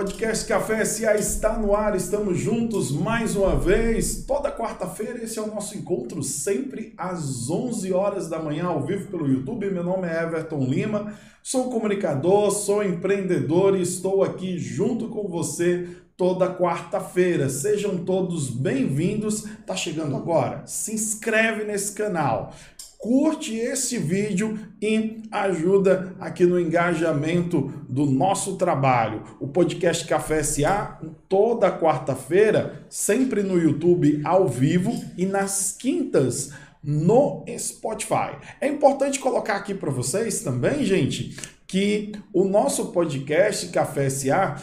[0.00, 4.24] Podcast Café SA está no ar, estamos juntos mais uma vez.
[4.26, 9.10] Toda quarta-feira esse é o nosso encontro, sempre às 11 horas da manhã, ao vivo
[9.10, 9.70] pelo YouTube.
[9.70, 15.86] Meu nome é Everton Lima, sou comunicador, sou empreendedor e estou aqui junto com você
[16.16, 17.50] toda quarta-feira.
[17.50, 19.44] Sejam todos bem-vindos.
[19.66, 20.62] Tá chegando agora?
[20.64, 22.54] Se inscreve nesse canal
[23.00, 29.22] curte esse vídeo e ajuda aqui no engajamento do nosso trabalho.
[29.40, 36.52] O podcast Café SA, toda quarta-feira, sempre no YouTube ao vivo e nas quintas
[36.84, 38.36] no Spotify.
[38.60, 44.56] É importante colocar aqui para vocês também, gente, que o nosso podcast Café SA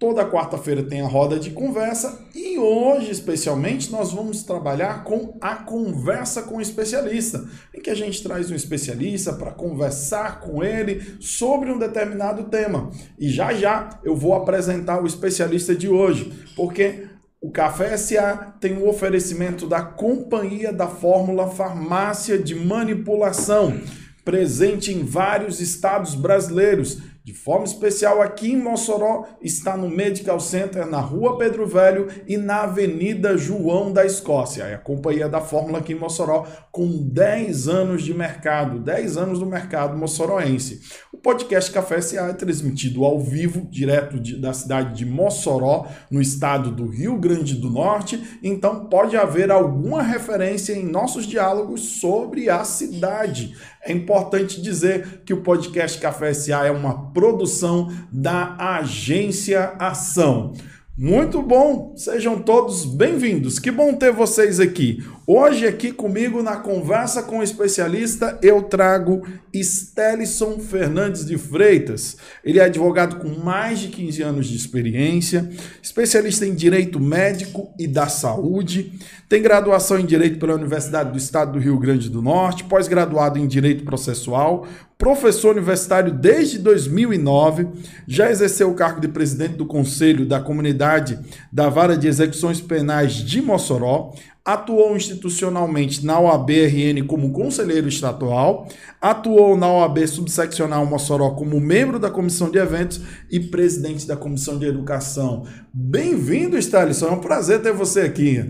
[0.00, 5.56] Toda quarta-feira tem a roda de conversa e hoje, especialmente, nós vamos trabalhar com a
[5.56, 11.18] conversa com o especialista, em que a gente traz um especialista para conversar com ele
[11.20, 12.90] sobre um determinado tema.
[13.18, 17.06] E já já eu vou apresentar o especialista de hoje, porque
[17.38, 23.78] o Café SA tem o um oferecimento da Companhia da Fórmula Farmácia de Manipulação,
[24.24, 30.86] presente em vários estados brasileiros de forma especial, aqui em Mossoró, está no Medical Center,
[30.86, 34.64] na Rua Pedro Velho e na Avenida João da Escócia.
[34.64, 39.38] É a companhia da Fórmula aqui em Mossoró, com 10 anos de mercado, 10 anos
[39.38, 40.80] do mercado moçoroense.
[41.12, 46.20] O podcast Café SA é transmitido ao vivo, direto de, da cidade de Mossoró, no
[46.20, 52.48] estado do Rio Grande do Norte, então pode haver alguma referência em nossos diálogos sobre
[52.48, 53.54] a cidade.
[53.82, 60.52] É importante dizer que o podcast Café SA é uma produção da Agência Ação.
[60.98, 63.58] Muito bom, sejam todos bem-vindos.
[63.58, 65.02] Que bom ter vocês aqui.
[65.32, 69.22] Hoje, aqui comigo na conversa com o especialista, eu trago
[69.54, 72.16] Stelison Fernandes de Freitas.
[72.44, 75.48] Ele é advogado com mais de 15 anos de experiência,
[75.80, 78.98] especialista em direito médico e da saúde,
[79.28, 83.46] tem graduação em direito pela Universidade do Estado do Rio Grande do Norte, pós-graduado em
[83.46, 84.66] direito processual,
[84.98, 87.68] professor universitário desde 2009,
[88.08, 91.18] já exerceu o cargo de presidente do Conselho da Comunidade
[91.52, 94.12] da Vara de Execuções Penais de Mossoró,
[94.44, 98.68] atuou institucionalmente na OAB-RN como conselheiro estatual,
[99.00, 104.58] atuou na OAB Subseccional Mossoró como membro da Comissão de Eventos e presidente da Comissão
[104.58, 105.44] de Educação.
[105.72, 108.48] Bem-vindo, Stalison, é um prazer ter você aqui.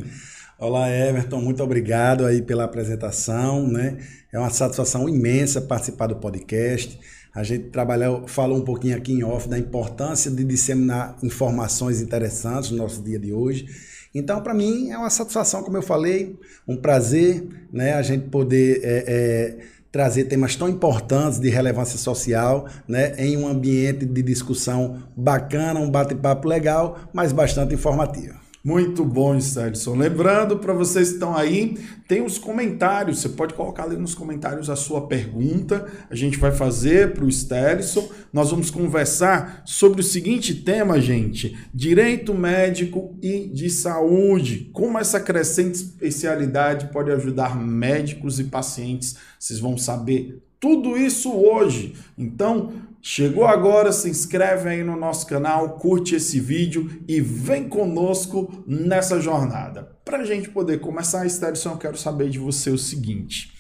[0.59, 3.97] Olá, Everton, muito obrigado aí pela apresentação, né?
[4.33, 7.01] É uma satisfação imensa participar do podcast.
[7.35, 12.71] A gente trabalhou, falou um pouquinho aqui em off da importância de disseminar informações interessantes
[12.71, 13.67] no nosso dia de hoje.
[14.15, 17.95] Então, para mim, é uma satisfação, como eu falei, um prazer, né?
[17.95, 19.59] A gente poder é, é,
[19.93, 23.15] trazer temas tão importantes de relevância social, né?
[23.19, 28.40] Em um ambiente de discussão bacana, um bate-papo legal, mas bastante informativo.
[28.63, 29.97] Muito bom, Sterson.
[29.97, 33.21] Lembrando para vocês que estão aí, tem os comentários.
[33.21, 35.87] Você pode colocar ali nos comentários a sua pergunta.
[36.11, 38.11] A gente vai fazer para o Sterson.
[38.31, 44.69] Nós vamos conversar sobre o seguinte tema, gente: direito médico e de saúde.
[44.75, 49.17] Como essa crescente especialidade pode ajudar médicos e pacientes.
[49.39, 51.95] Vocês vão saber tudo isso hoje.
[52.19, 52.73] Então,
[53.03, 59.19] Chegou agora, se inscreve aí no nosso canal, curte esse vídeo e vem conosco nessa
[59.21, 59.97] jornada.
[60.05, 63.55] Para a gente poder começar a Sterson, eu quero saber de você o seguinte.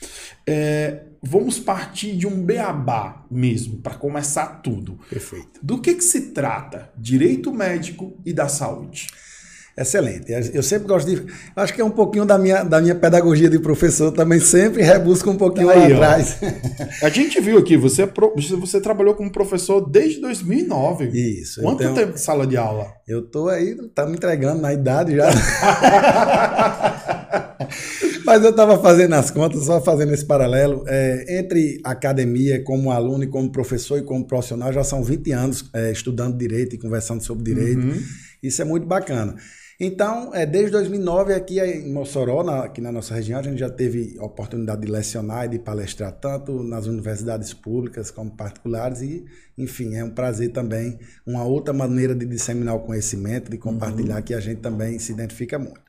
[0.46, 4.98] É, vamos partir de um beabá mesmo, para começar tudo.
[5.08, 5.60] Perfeito.
[5.62, 9.06] Do que, que se trata direito médico e da saúde?
[9.76, 10.32] Excelente.
[10.52, 11.22] Eu sempre gosto de.
[11.54, 15.30] Acho que é um pouquinho da minha, da minha pedagogia de professor, também sempre rebusco
[15.30, 16.38] um pouquinho Aí, lá atrás.
[17.02, 18.08] A gente viu aqui, você, é
[18.58, 21.06] você trabalhou como professor desde 2009.
[21.08, 21.62] Isso.
[21.62, 22.88] Quanto tenho, tempo de sala de aula?
[23.06, 25.30] Eu tô aí, tá me entregando na idade já.
[28.24, 30.84] Mas eu estava fazendo as contas, só fazendo esse paralelo.
[30.86, 35.70] É, entre academia, como aluno, e como professor e como profissional, já são 20 anos
[35.74, 37.80] é, estudando direito e conversando sobre direito.
[37.80, 38.00] Uhum.
[38.42, 39.36] Isso é muito bacana.
[39.82, 43.70] Então, é, desde 2009, aqui em Mossoró, na, aqui na nossa região, a gente já
[43.70, 49.24] teve a oportunidade de lecionar e de palestrar tanto nas universidades públicas como particulares e,
[49.56, 54.22] enfim, é um prazer também, uma outra maneira de disseminar o conhecimento, de compartilhar, uhum.
[54.22, 55.80] que a gente também se identifica muito.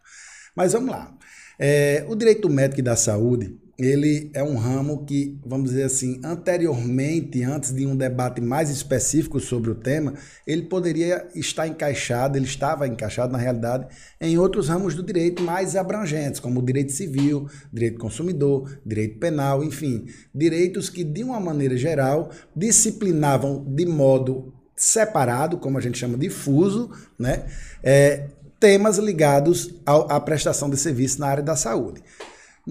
[0.55, 1.13] Mas vamos lá.
[1.59, 6.19] É, o direito médico e da saúde, ele é um ramo que, vamos dizer assim,
[6.23, 10.13] anteriormente, antes de um debate mais específico sobre o tema,
[10.45, 13.87] ele poderia estar encaixado, ele estava encaixado, na realidade,
[14.19, 19.63] em outros ramos do direito mais abrangentes, como o direito civil, direito consumidor, direito penal,
[19.63, 26.17] enfim, direitos que, de uma maneira geral, disciplinavam de modo separado, como a gente chama
[26.17, 27.45] difuso, né?
[27.83, 28.27] É,
[28.59, 32.03] temas ligados à prestação de serviço na área da saúde.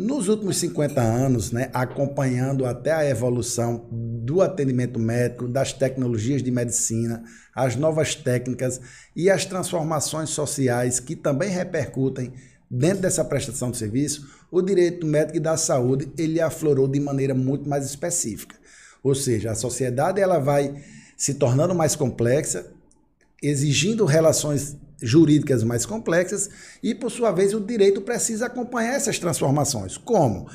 [0.01, 6.51] Nos últimos 50 anos, né, acompanhando até a evolução do atendimento médico, das tecnologias de
[6.51, 7.23] medicina,
[7.55, 8.81] as novas técnicas
[9.15, 12.33] e as transformações sociais que também repercutem
[12.71, 17.35] dentro dessa prestação de serviço, o direito médico e da saúde ele aflorou de maneira
[17.35, 18.57] muito mais específica.
[19.03, 20.83] Ou seja, a sociedade ela vai
[21.15, 22.73] se tornando mais complexa,
[23.43, 26.51] exigindo relações jurídicas mais complexas
[26.83, 29.97] e, por sua vez, o direito precisa acompanhar essas transformações.
[29.97, 30.49] Como?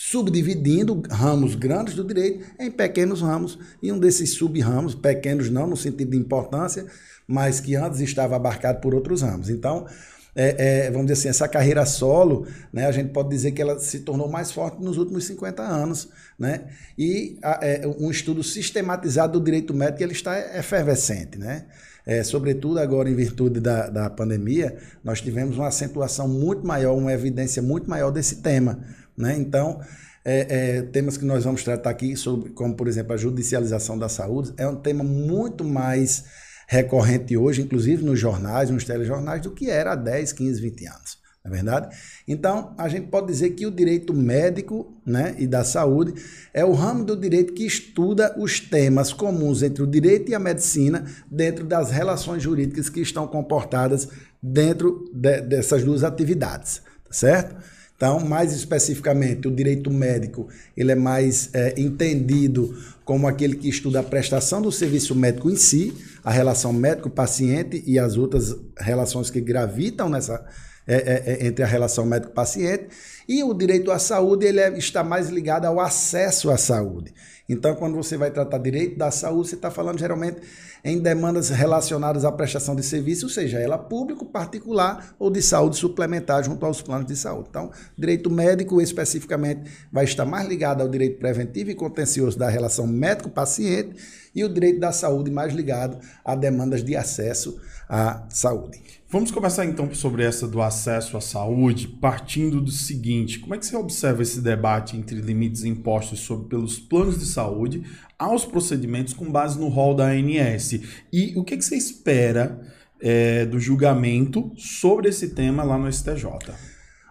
[0.00, 5.76] Subdividindo ramos grandes do direito em pequenos ramos, e um desses sub-ramos, pequenos não no
[5.76, 6.86] sentido de importância,
[7.26, 9.48] mas que antes estava abarcado por outros ramos.
[9.48, 9.86] Então,
[10.34, 13.78] é, é, vamos dizer assim, essa carreira solo, né, a gente pode dizer que ela
[13.78, 16.08] se tornou mais forte nos últimos 50 anos.
[16.38, 16.62] Né?
[16.98, 21.38] E a, é, um estudo sistematizado do direito médico ele está efervescente.
[21.38, 21.66] Né?
[22.04, 27.12] É, sobretudo agora em virtude da, da pandemia, nós tivemos uma acentuação muito maior, uma
[27.12, 28.80] evidência muito maior desse tema.
[29.16, 29.36] Né?
[29.38, 29.80] Então,
[30.24, 34.08] é, é, temas que nós vamos tratar aqui, sobre, como por exemplo a judicialização da
[34.08, 36.24] saúde, é um tema muito mais
[36.66, 41.24] recorrente hoje, inclusive nos jornais, nos telejornais, do que era há 10, 15, 20 anos.
[41.44, 41.94] Não é verdade?
[42.26, 46.14] Então, a gente pode dizer que o direito médico né, e da saúde
[46.54, 50.38] é o ramo do direito que estuda os temas comuns entre o direito e a
[50.38, 54.08] medicina dentro das relações jurídicas que estão comportadas
[54.42, 57.73] dentro de, dessas duas atividades, tá certo?
[58.04, 60.46] Então, mais especificamente, o direito médico
[60.76, 65.56] ele é mais é, entendido como aquele que estuda a prestação do serviço médico em
[65.56, 70.44] si, a relação médico-paciente e as outras relações que gravitam nessa
[70.86, 72.88] é, é, é entre a relação médico-paciente.
[73.28, 77.12] E o direito à saúde ele é, está mais ligado ao acesso à saúde.
[77.48, 80.40] Então, quando você vai tratar direito da saúde, você está falando geralmente
[80.82, 86.42] em demandas relacionadas à prestação de serviço, seja ela público, particular ou de saúde suplementar
[86.42, 87.48] junto aos planos de saúde.
[87.50, 92.86] Então, direito médico especificamente vai estar mais ligado ao direito preventivo e contencioso da relação
[92.86, 93.94] médico-paciente
[94.34, 97.58] e o direito da saúde mais ligado a demandas de acesso
[97.88, 98.80] à saúde.
[99.08, 103.66] Vamos começar então sobre essa do acesso à saúde, partindo do seguinte: como é que
[103.66, 107.84] você observa esse debate entre limites impostos sobre pelos planos de saúde
[108.18, 110.80] aos procedimentos com base no rol da ANS?
[111.12, 112.60] E o que, que você espera
[113.00, 116.24] é, do julgamento sobre esse tema lá no STJ?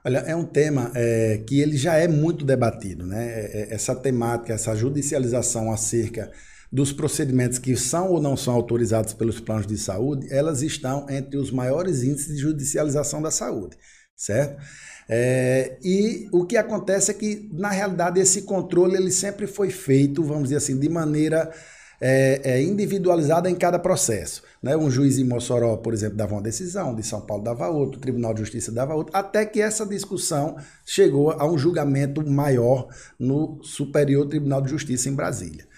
[0.05, 3.25] Olha, é um tema é, que ele já é muito debatido, né?
[3.25, 6.29] É, é, essa temática, essa judicialização acerca
[6.73, 11.37] dos procedimentos que são ou não são autorizados pelos planos de saúde, elas estão entre
[11.37, 13.77] os maiores índices de judicialização da saúde,
[14.15, 14.59] certo?
[15.07, 20.23] É, e o que acontece é que, na realidade, esse controle ele sempre foi feito,
[20.23, 21.53] vamos dizer assim, de maneira
[22.01, 24.41] é, é, individualizada em cada processo.
[24.61, 24.75] Né?
[24.75, 28.01] Um juiz em Mossoró, por exemplo, dava uma decisão, de São Paulo dava outra, o
[28.01, 32.87] Tribunal de Justiça dava outra, até que essa discussão chegou a um julgamento maior
[33.19, 35.71] no Superior Tribunal de Justiça em Brasília.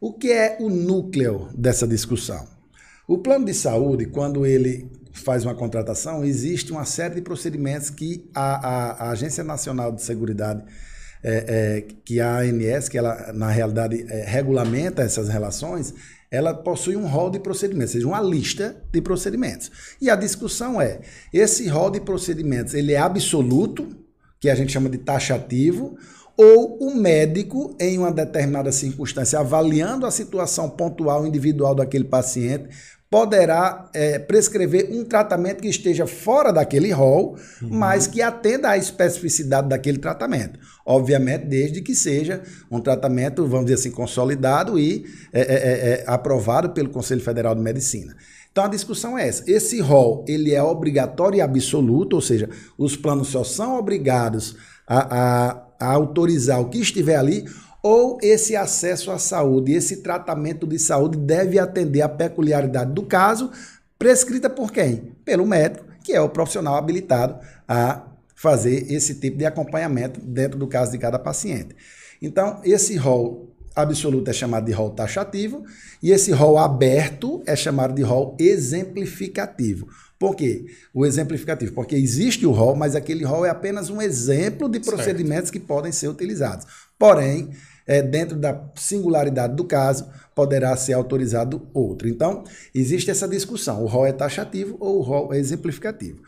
[0.00, 2.48] O que é o núcleo dessa discussão?
[3.06, 8.30] O plano de saúde, quando ele faz uma contratação, existe uma série de procedimentos que
[8.34, 10.64] a, a, a Agência Nacional de Seguridade,
[11.22, 15.92] é, é, que a ANS, que ela na realidade é, regulamenta essas relações,
[16.30, 19.70] ela possui um rol de procedimentos, ou seja, uma lista de procedimentos.
[20.00, 23.86] E a discussão é, esse rol de procedimentos, ele é absoluto,
[24.40, 25.98] que a gente chama de taxativo,
[26.36, 32.68] ou o médico, em uma determinada circunstância, avaliando a situação pontual individual daquele paciente,
[33.10, 37.68] poderá é, prescrever um tratamento que esteja fora daquele rol, uhum.
[37.68, 40.60] mas que atenda à especificidade daquele tratamento.
[40.86, 46.04] Obviamente, desde que seja um tratamento, vamos dizer assim, consolidado e é, é, é, é
[46.06, 48.14] aprovado pelo Conselho Federal de Medicina.
[48.52, 49.48] Então a discussão é essa.
[49.50, 54.56] Esse rol ele é obrigatório e absoluto, ou seja, os planos só são obrigados
[54.86, 57.46] a, a a autorizar o que estiver ali,
[57.82, 63.50] ou esse acesso à saúde, esse tratamento de saúde deve atender à peculiaridade do caso,
[63.98, 65.14] prescrita por quem?
[65.24, 70.66] Pelo médico, que é o profissional habilitado a fazer esse tipo de acompanhamento dentro do
[70.66, 71.74] caso de cada paciente.
[72.20, 75.64] Então, esse rol absoluto é chamado de rol taxativo
[76.02, 79.88] e esse rol aberto é chamado de rol exemplificativo.
[80.20, 80.66] Por quê?
[80.92, 85.48] O exemplificativo, porque existe o rol, mas aquele rol é apenas um exemplo de procedimentos
[85.48, 85.52] certo.
[85.52, 86.66] que podem ser utilizados.
[86.98, 87.48] Porém,
[87.86, 92.06] é, dentro da singularidade do caso, poderá ser autorizado outro.
[92.06, 96.20] Então, existe essa discussão: o rol é taxativo ou o rol é exemplificativo.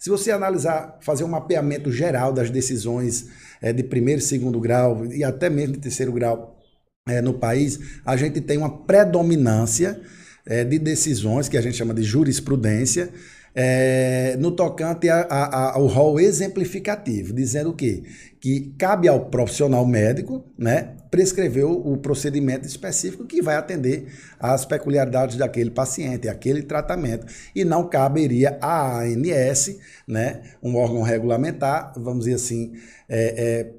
[0.00, 3.28] Se você analisar, fazer um mapeamento geral das decisões
[3.62, 6.60] é, de primeiro e segundo grau e até mesmo de terceiro grau
[7.08, 10.00] é, no país, a gente tem uma predominância
[10.44, 13.12] é, de decisões que a gente chama de jurisprudência,
[13.58, 18.02] é, no tocante ao rol exemplificativo, dizendo o quê?
[18.38, 24.66] Que cabe ao profissional médico né, prescrever o, o procedimento específico que vai atender às
[24.66, 32.26] peculiaridades daquele paciente, aquele tratamento, e não caberia à ANS, né, um órgão regulamentar, vamos
[32.26, 32.74] dizer assim,
[33.08, 33.72] é,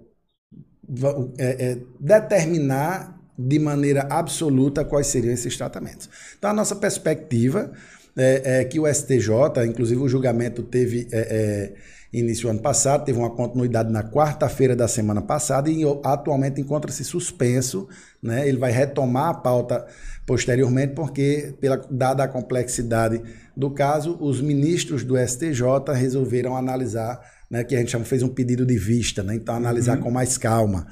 [1.37, 6.09] é, é, é determinar de maneira absoluta quais seriam esses tratamentos.
[6.35, 7.71] Então, a nossa perspectiva
[8.17, 11.73] é, é, que o STJ, inclusive o julgamento teve é, é,
[12.11, 17.87] início ano passado, teve uma continuidade na quarta-feira da semana passada e atualmente encontra-se suspenso.
[18.21, 18.47] Né?
[18.47, 19.85] Ele vai retomar a pauta
[20.25, 23.21] posteriormente, porque, pela, dada a complexidade
[23.55, 27.19] do caso, os ministros do STJ resolveram analisar,
[27.49, 29.35] né, que a gente chama, fez um pedido de vista, né?
[29.35, 30.03] então analisar uhum.
[30.03, 30.87] com mais calma.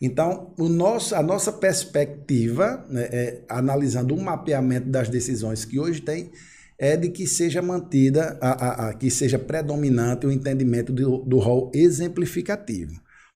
[0.00, 6.00] Então, o nosso, a nossa perspectiva, né, é, analisando o mapeamento das decisões que hoje
[6.00, 6.30] tem,
[6.78, 11.38] é de que seja mantida, a, a, a que seja predominante o entendimento do, do
[11.38, 12.92] rol exemplificativo.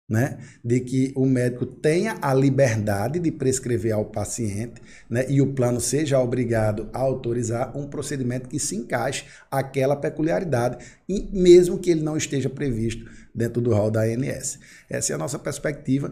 [0.10, 0.40] Né?
[0.66, 5.24] De que o médico tenha a liberdade de prescrever ao paciente né?
[5.30, 10.84] e o plano seja obrigado a autorizar um procedimento que se encaixe àquela peculiaridade,
[11.32, 13.06] mesmo que ele não esteja previsto
[13.36, 14.58] dentro do rol da ANS.
[14.90, 16.12] Essa é a nossa perspectiva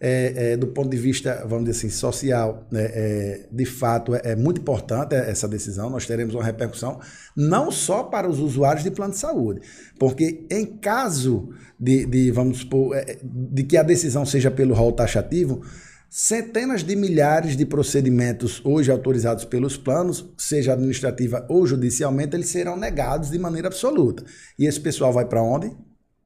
[0.00, 4.20] é, é, do ponto de vista, vamos dizer assim, social, né, é, de fato é,
[4.24, 5.88] é, muito importante essa decisão.
[5.88, 7.00] Nós teremos uma repercussão
[7.36, 9.60] não só para os usuários de plano de saúde,
[9.98, 14.92] porque em caso de, de vamos supor, é, de que a decisão seja pelo rol
[14.92, 15.62] taxativo,
[16.10, 22.76] centenas de milhares de procedimentos hoje autorizados pelos planos, seja administrativa ou judicialmente, eles serão
[22.76, 24.24] negados de maneira absoluta.
[24.58, 25.74] E esse pessoal vai para onde?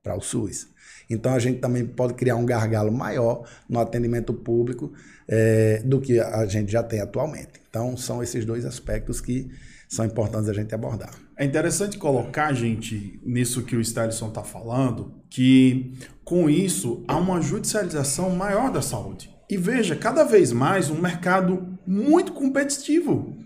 [0.02, 0.69] Para o SUS.
[1.10, 4.92] Então a gente também pode criar um gargalo maior no atendimento público
[5.28, 7.60] é, do que a gente já tem atualmente.
[7.68, 9.50] Então são esses dois aspectos que
[9.88, 11.10] são importantes a gente abordar.
[11.36, 17.40] É interessante colocar, gente, nisso que o Stelson está falando, que com isso há uma
[17.40, 19.34] judicialização maior da saúde.
[19.50, 23.36] E veja, cada vez mais um mercado muito competitivo.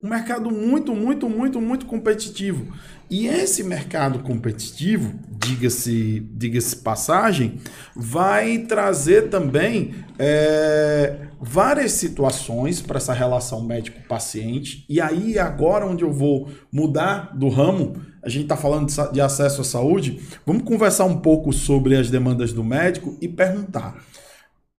[0.00, 2.72] Um mercado muito, muito, muito, muito competitivo.
[3.10, 7.58] E esse mercado competitivo, diga-se diga passagem,
[7.96, 14.84] vai trazer também é, várias situações para essa relação médico-paciente.
[14.88, 19.20] E aí, agora, onde eu vou mudar do ramo, a gente está falando de, de
[19.20, 24.00] acesso à saúde, vamos conversar um pouco sobre as demandas do médico e perguntar: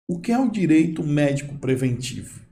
[0.06, 2.46] o que é o direito médico preventivo?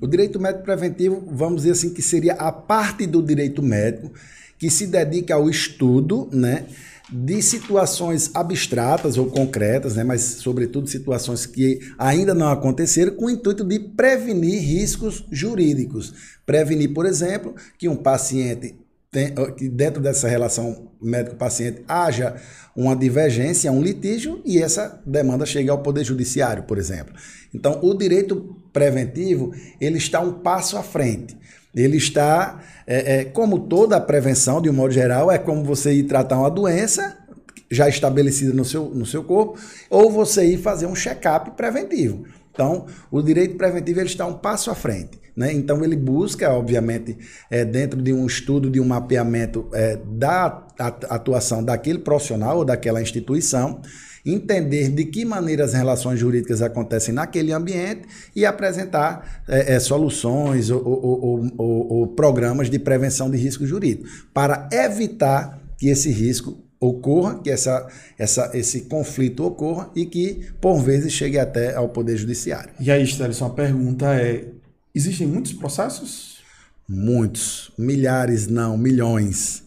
[0.00, 4.10] O direito médico preventivo, vamos dizer assim, que seria a parte do direito médico
[4.58, 6.66] que se dedica ao estudo, né?
[7.12, 13.30] de situações abstratas ou concretas, né, mas sobretudo situações que ainda não aconteceram, com o
[13.30, 16.14] intuito de prevenir riscos jurídicos.
[16.46, 18.76] Prevenir, por exemplo, que um paciente
[19.10, 22.36] tem, que dentro dessa relação médico-paciente haja
[22.76, 27.12] uma divergência, um litígio e essa demanda chegue ao poder judiciário, por exemplo.
[27.52, 31.36] Então, o direito preventivo ele está um passo à frente.
[31.74, 35.92] Ele está, é, é, como toda a prevenção, de um modo geral, é como você
[35.92, 37.16] ir tratar uma doença
[37.70, 39.58] já estabelecida no seu, no seu corpo,
[39.88, 42.24] ou você ir fazer um check-up preventivo.
[42.52, 45.20] Então, o direito preventivo ele está um passo à frente.
[45.36, 45.52] Né?
[45.52, 47.16] Então, ele busca, obviamente,
[47.48, 50.66] é, dentro de um estudo, de um mapeamento é, da
[51.08, 53.80] atuação daquele profissional ou daquela instituição,
[54.24, 58.02] entender de que maneira as relações jurídicas acontecem naquele ambiente
[58.34, 64.08] e apresentar é, é, soluções ou, ou, ou, ou programas de prevenção de risco jurídico
[64.32, 67.86] para evitar que esse risco ocorra, que essa,
[68.18, 72.70] essa, esse conflito ocorra e que, por vezes, chegue até ao Poder Judiciário.
[72.80, 74.46] E aí, Stelson, a pergunta é:
[74.94, 76.40] existem muitos processos?
[76.88, 77.70] Muitos.
[77.78, 79.62] Milhares, não, milhões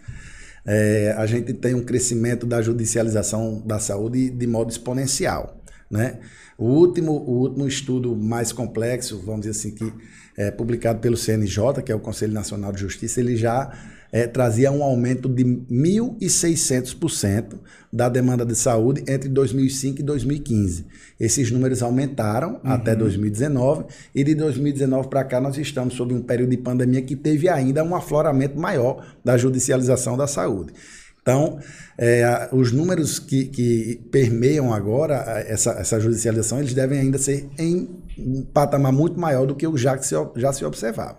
[0.66, 5.62] é, a gente tem um crescimento da judicialização da saúde de modo exponencial.
[5.90, 6.20] Né?
[6.58, 9.94] O, último, o último estudo mais complexo, vamos dizer assim, que
[10.38, 13.72] é publicado pelo CNJ, que é o Conselho Nacional de Justiça, ele já
[14.14, 17.56] é, trazia um aumento de 1.600%
[17.92, 20.86] da demanda de saúde entre 2005 e 2015.
[21.20, 22.72] Esses números aumentaram uhum.
[22.72, 27.16] até 2019 e de 2019 para cá nós estamos sob um período de pandemia que
[27.16, 30.74] teve ainda um afloramento maior da judicialização da saúde.
[31.20, 31.58] Então,
[31.98, 35.16] é, os números que, que, permeiam agora
[35.48, 37.90] essa, essa judicialização, eles devem ainda ser em
[38.20, 41.18] um patamar muito maior do que o já, que se, já se observava.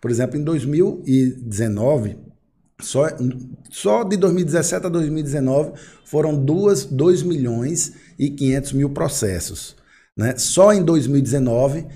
[0.00, 2.27] Por exemplo, em 2019,
[2.80, 3.08] só,
[3.70, 5.72] só de 2017 a 2019
[6.04, 9.76] foram 2, 2 milhões e 500 mil processos.
[10.16, 10.34] Né?
[10.36, 11.86] Só em 2019,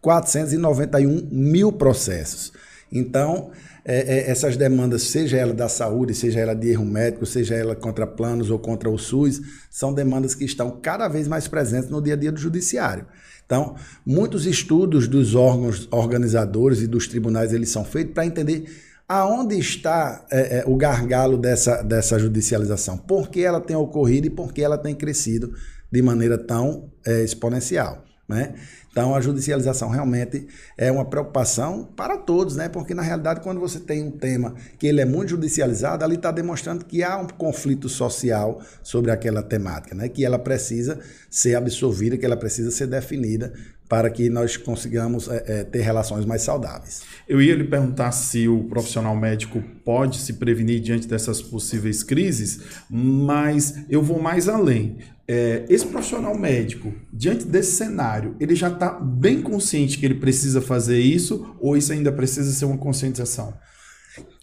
[0.00, 2.52] 491 mil processos.
[2.92, 3.50] Então,
[3.84, 7.74] é, é, essas demandas, seja ela da saúde, seja ela de erro médico, seja ela
[7.74, 9.40] contra planos ou contra o SUS,
[9.70, 13.06] são demandas que estão cada vez mais presentes no dia a dia do judiciário.
[13.44, 18.64] Então, muitos estudos dos órgãos organizadores e dos tribunais eles são feitos para entender
[19.08, 24.30] aonde está é, é, o gargalo dessa, dessa judicialização, por que ela tem ocorrido e
[24.30, 25.52] por que ela tem crescido
[25.90, 28.04] de maneira tão é, exponencial.
[28.28, 28.54] Né?
[28.90, 32.68] Então, a judicialização realmente é uma preocupação para todos, né?
[32.68, 36.32] porque na realidade, quando você tem um tema que ele é muito judicializado, ali está
[36.32, 40.08] demonstrando que há um conflito social sobre aquela temática, né?
[40.08, 40.98] que ela precisa
[41.30, 43.52] ser absorvida, que ela precisa ser definida
[43.88, 47.02] para que nós consigamos é, é, ter relações mais saudáveis.
[47.28, 52.60] Eu ia lhe perguntar se o profissional médico pode se prevenir diante dessas possíveis crises,
[52.90, 54.98] mas eu vou mais além.
[55.28, 60.60] É, esse profissional médico, diante desse cenário, ele já está bem consciente que ele precisa
[60.60, 63.54] fazer isso ou isso ainda precisa ser uma conscientização?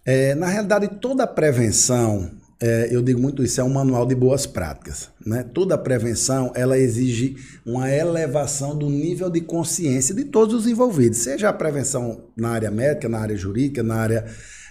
[0.05, 2.29] É, na realidade, toda prevenção,
[2.61, 5.09] é, eu digo muito isso, é um manual de boas práticas.
[5.25, 5.43] Né?
[5.43, 11.49] Toda prevenção, ela exige uma elevação do nível de consciência de todos os envolvidos, seja
[11.49, 14.25] a prevenção na área médica, na área jurídica, na área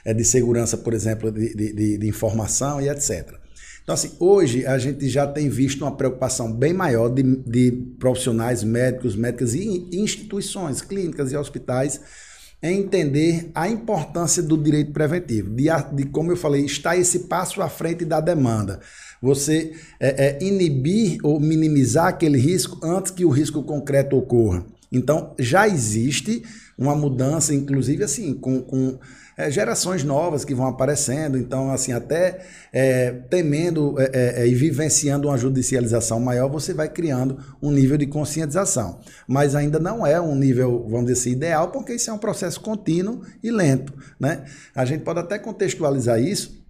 [0.05, 3.43] é, de segurança, por exemplo, de, de, de informação e etc.
[3.83, 8.62] Então, assim, hoje a gente já tem visto uma preocupação bem maior de, de profissionais
[8.62, 12.01] médicos, médicas e instituições clínicas e hospitais
[12.62, 17.61] em entender a importância do direito preventivo, de, de como eu falei, estar esse passo
[17.61, 18.81] à frente da demanda.
[19.20, 24.64] Você é, é, inibir ou minimizar aquele risco antes que o risco concreto ocorra.
[24.92, 26.42] Então, já existe
[26.83, 28.99] uma mudança, inclusive assim, com, com
[29.37, 34.55] é, gerações novas que vão aparecendo, então, assim, até é, temendo é, é, é, e
[34.55, 39.01] vivenciando uma judicialização maior, você vai criando um nível de conscientização.
[39.27, 42.61] Mas ainda não é um nível, vamos dizer assim, ideal, porque isso é um processo
[42.61, 43.92] contínuo e lento.
[44.18, 44.45] Né?
[44.75, 46.62] A gente pode até contextualizar isso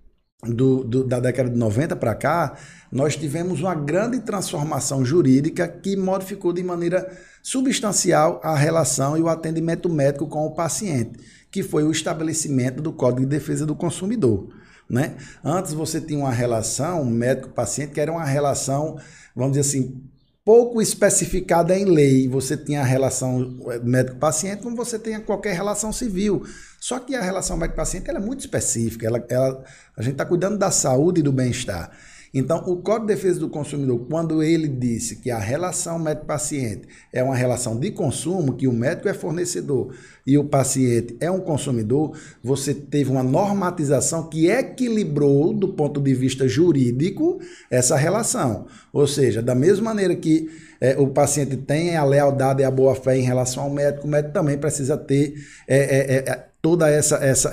[0.44, 2.56] do, do, da década de 90 para cá,
[2.90, 9.28] nós tivemos uma grande transformação jurídica que modificou de maneira substancial a relação e o
[9.28, 11.18] atendimento médico com o paciente
[11.52, 14.48] que foi o estabelecimento do Código de Defesa do Consumidor.
[14.88, 15.16] Né?
[15.44, 18.98] Antes você tinha uma relação médico-paciente que era uma relação,
[19.36, 20.02] vamos dizer assim,
[20.44, 22.28] pouco especificada em lei.
[22.28, 26.42] Você tinha a relação eh, médico-paciente como você tem qualquer relação civil.
[26.80, 29.06] Só que a relação médico-paciente é muito específica.
[29.06, 29.64] Ela, ela,
[29.96, 31.90] a gente está cuidando da saúde e do bem-estar.
[32.34, 37.22] Então, o Código de Defesa do Consumidor, quando ele disse que a relação médico-paciente é
[37.22, 39.94] uma relação de consumo, que o médico é fornecedor
[40.26, 46.14] e o paciente é um consumidor, você teve uma normatização que equilibrou, do ponto de
[46.14, 47.38] vista jurídico,
[47.70, 48.66] essa relação.
[48.94, 50.48] Ou seja, da mesma maneira que
[50.80, 54.32] é, o paciente tem a lealdade e a boa-fé em relação ao médico, o médico
[54.32, 55.34] também precisa ter
[55.68, 57.52] é, é, é toda essa, essa,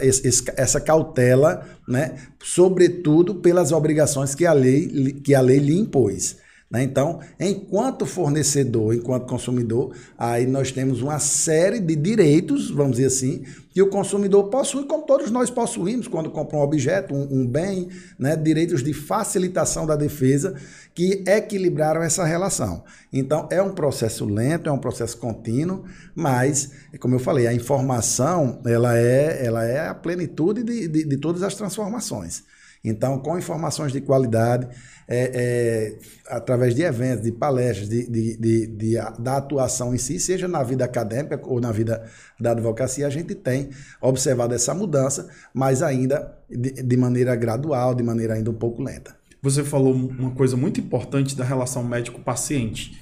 [0.55, 2.15] essa cautela, né?
[2.41, 6.37] sobretudo pelas obrigações que a lei, que a lei lhe impôs.
[6.69, 6.83] Né?
[6.83, 13.43] Então, enquanto fornecedor, enquanto consumidor, aí nós temos uma série de direitos, vamos dizer assim,
[13.73, 17.89] que o consumidor possui, como todos nós possuímos quando compra um objeto, um, um bem,
[18.19, 18.35] né?
[18.35, 20.55] direitos de facilitação da defesa
[20.93, 22.83] que equilibraram essa relação.
[23.11, 28.61] Então, é um processo lento, é um processo contínuo, mas, como eu falei, a informação
[28.65, 32.43] ela é, ela é a plenitude de, de, de todas as transformações.
[32.83, 34.67] Então, com informações de qualidade,
[35.07, 40.19] é, é, através de eventos, de palestras, de, de, de, de, da atuação em si,
[40.19, 42.05] seja na vida acadêmica ou na vida
[42.39, 43.69] da advocacia, a gente tem
[44.01, 49.17] observado essa mudança, mas ainda de, maneira gradual, de maneira ainda um pouco lenta.
[49.41, 52.99] Você falou uma coisa muito importante da relação médico-paciente.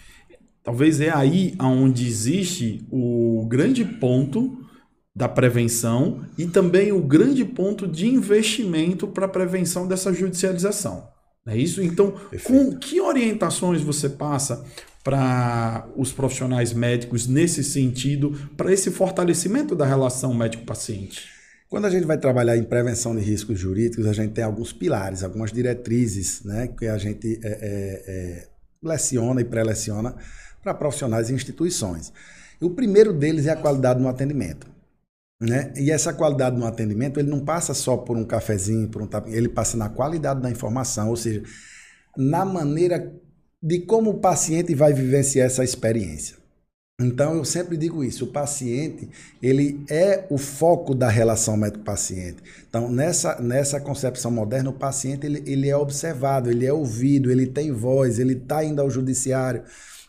[0.63, 4.66] Talvez é aí onde existe o grande ponto
[5.17, 11.09] da prevenção e também o grande ponto de investimento para a prevenção dessa judicialização.
[11.47, 11.81] É isso?
[11.81, 12.45] Então, Perfeito.
[12.45, 14.63] com que orientações você passa
[15.03, 21.29] para os profissionais médicos nesse sentido, para esse fortalecimento da relação médico-paciente?
[21.67, 25.23] Quando a gente vai trabalhar em prevenção de riscos jurídicos, a gente tem alguns pilares,
[25.23, 28.47] algumas diretrizes né, que a gente é, é, é,
[28.83, 30.15] leciona e pré-leciona
[30.61, 32.13] para profissionais e instituições.
[32.61, 34.76] E o primeiro deles é a qualidade no atendimento.
[35.39, 35.71] Né?
[35.77, 39.37] E essa qualidade no atendimento, ele não passa só por um cafezinho, por um tapinha,
[39.37, 41.43] ele passa na qualidade da informação, ou seja,
[42.17, 43.13] na maneira
[43.61, 46.37] de como o paciente vai vivenciar essa experiência.
[46.99, 49.07] Então eu sempre digo isso, o paciente,
[49.39, 52.41] ele é o foco da relação médico-paciente.
[52.67, 57.45] Então nessa, nessa concepção moderna, o paciente ele, ele é observado, ele é ouvido, ele
[57.45, 59.63] tem voz, ele está indo ao judiciário,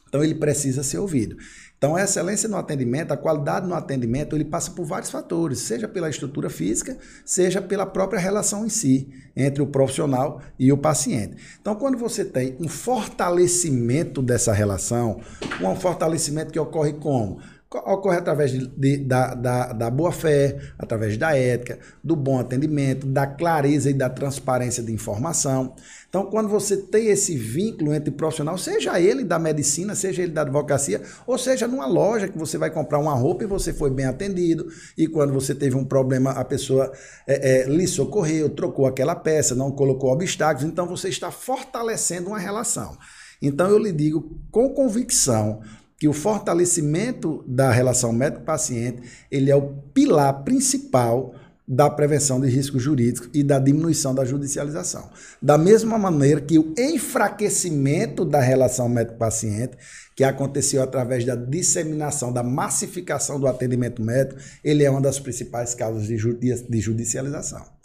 [0.09, 1.37] Então ele precisa ser ouvido.
[1.79, 5.87] Então, a excelência no atendimento, a qualidade no atendimento, ele passa por vários fatores, seja
[5.87, 11.37] pela estrutura física, seja pela própria relação em si, entre o profissional e o paciente.
[11.61, 15.21] Então, quando você tem um fortalecimento dessa relação,
[15.63, 17.39] um fortalecimento que ocorre como?
[17.71, 23.27] ocorre através de, de, da, da, da boa-fé, através da ética, do bom atendimento, da
[23.27, 25.75] clareza e da transparência de informação.
[26.09, 30.41] Então, quando você tem esse vínculo entre profissional, seja ele da medicina, seja ele da
[30.41, 34.07] advocacia, ou seja numa loja que você vai comprar uma roupa e você foi bem
[34.07, 34.67] atendido,
[34.97, 36.91] e quando você teve um problema, a pessoa
[37.27, 42.39] é, é, lhe socorreu, trocou aquela peça, não colocou obstáculos, então você está fortalecendo uma
[42.39, 42.97] relação.
[43.43, 45.61] Então, eu lhe digo com convicção,
[45.99, 51.35] que o fortalecimento da relação médico-paciente ele é o pilar principal
[51.69, 55.11] da prevenção de riscos jurídicos e da diminuição da judicialização.
[55.41, 59.77] Da mesma maneira que o enfraquecimento da relação médico-paciente,
[60.17, 65.75] que aconteceu através da disseminação, da massificação do atendimento médico, ele é uma das principais
[65.75, 67.78] causas de judicialização.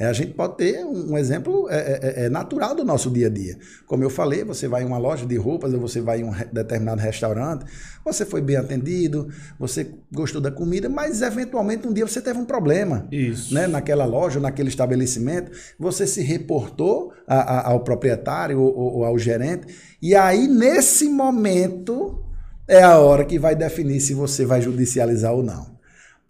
[0.00, 3.10] É, a gente pode ter um, um exemplo é, é, é, é, natural do nosso
[3.10, 3.58] dia a dia.
[3.86, 6.32] Como eu falei, você vai em uma loja de roupas ou você vai em um
[6.50, 7.66] determinado restaurante,
[8.02, 12.46] você foi bem atendido, você gostou da comida, mas eventualmente um dia você teve um
[12.46, 13.52] problema Isso.
[13.52, 19.18] Né, naquela loja, naquele estabelecimento, você se reportou a, a, ao proprietário ou, ou ao
[19.18, 19.66] gerente,
[20.00, 22.24] e aí nesse momento
[22.66, 25.78] é a hora que vai definir se você vai judicializar ou não.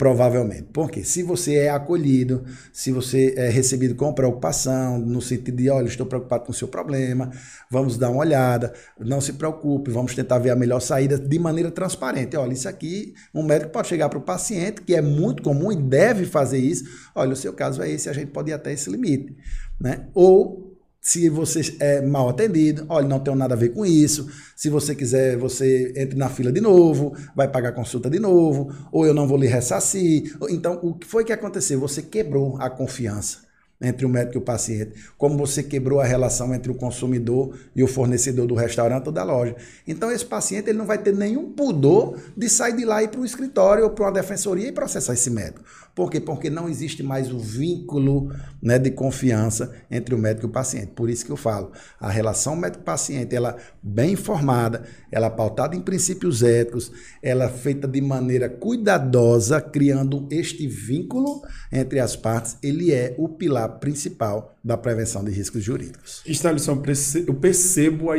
[0.00, 0.66] Provavelmente.
[0.72, 5.88] Porque se você é acolhido, se você é recebido com preocupação, no sentido de, olha,
[5.88, 7.30] estou preocupado com o seu problema,
[7.70, 11.70] vamos dar uma olhada, não se preocupe, vamos tentar ver a melhor saída de maneira
[11.70, 12.34] transparente.
[12.34, 15.76] Olha, isso aqui, um médico pode chegar para o paciente, que é muito comum e
[15.76, 16.82] deve fazer isso.
[17.14, 19.36] Olha, o seu caso é esse, a gente pode ir até esse limite.
[19.78, 20.06] Né?
[20.14, 20.69] Ou
[21.00, 24.28] se você é mal atendido, olha, não tenho nada a ver com isso.
[24.54, 29.06] Se você quiser, você entre na fila de novo, vai pagar consulta de novo, ou
[29.06, 30.36] eu não vou lhe ressarcir.
[30.50, 31.80] Então, o que foi que aconteceu?
[31.80, 33.49] Você quebrou a confiança
[33.80, 37.82] entre o médico e o paciente, como você quebrou a relação entre o consumidor e
[37.82, 39.56] o fornecedor do restaurante ou da loja.
[39.86, 43.08] Então esse paciente ele não vai ter nenhum pudor de sair de lá e ir
[43.08, 45.64] para o escritório ou para uma defensoria e processar esse médico.
[45.94, 46.20] Por quê?
[46.20, 50.92] Porque não existe mais o vínculo né, de confiança entre o médico e o paciente.
[50.94, 56.42] Por isso que eu falo, a relação médico-paciente, ela bem informada, ela pautada em princípios
[56.42, 63.28] éticos, ela feita de maneira cuidadosa, criando este vínculo entre as partes, ele é o
[63.28, 66.22] pilar principal da prevenção de riscos jurídicos.
[66.26, 66.82] Estabeleção,
[67.26, 68.16] eu percebo a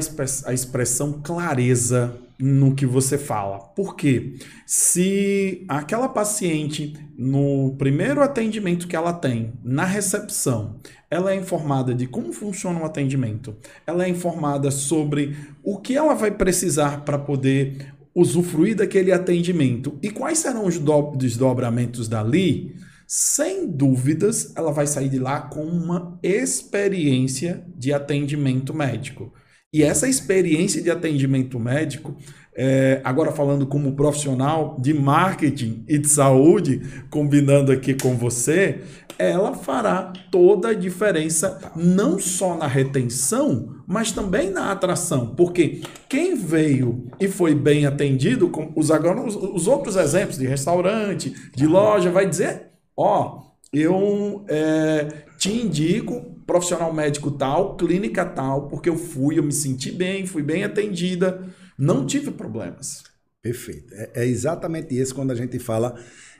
[0.53, 3.59] expressão clareza no que você fala.
[3.59, 4.33] Por quê?
[4.65, 10.77] Se aquela paciente, no primeiro atendimento que ela tem, na recepção,
[11.09, 16.15] ela é informada de como funciona o atendimento, ela é informada sobre o que ela
[16.15, 20.79] vai precisar para poder usufruir daquele atendimento e quais serão os
[21.17, 22.75] desdobramentos dali,
[23.13, 29.33] sem dúvidas, ela vai sair de lá com uma experiência de atendimento médico.
[29.73, 32.15] E essa experiência de atendimento médico,
[32.55, 38.79] é, agora falando como profissional de marketing e de saúde, combinando aqui com você,
[39.19, 45.35] ela fará toda a diferença, não só na retenção, mas também na atração.
[45.35, 51.35] Porque quem veio e foi bem atendido, os, agora, os, os outros exemplos de restaurante,
[51.53, 52.70] de loja, vai dizer:
[53.01, 53.41] ó,
[53.73, 59.91] eu é, te indico profissional médico tal, clínica tal, porque eu fui, eu me senti
[59.91, 63.03] bem, fui bem atendida, não tive problemas.
[63.41, 63.93] Perfeito.
[63.93, 65.97] É, é exatamente isso quando a gente fala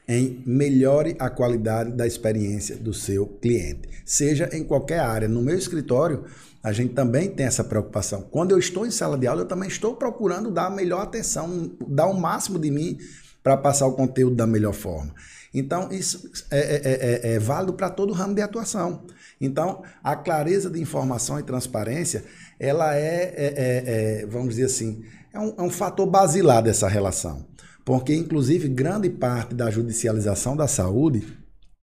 [0.08, 5.28] em melhore a qualidade da experiência do seu cliente, seja em qualquer área.
[5.28, 6.26] No meu escritório,
[6.62, 8.22] a gente também tem essa preocupação.
[8.24, 11.72] Quando eu estou em sala de aula, eu também estou procurando dar a melhor atenção,
[11.88, 12.98] dar o máximo de mim
[13.42, 15.14] para passar o conteúdo da melhor forma.
[15.54, 19.06] Então, isso é, é, é, é válido para todo o ramo de atuação.
[19.40, 22.24] Então, a clareza de informação e transparência,
[22.60, 26.88] ela é, é, é, é vamos dizer assim, é um, é um fator basilar dessa
[26.88, 27.46] relação.
[27.84, 31.28] Porque, inclusive, grande parte da judicialização da saúde,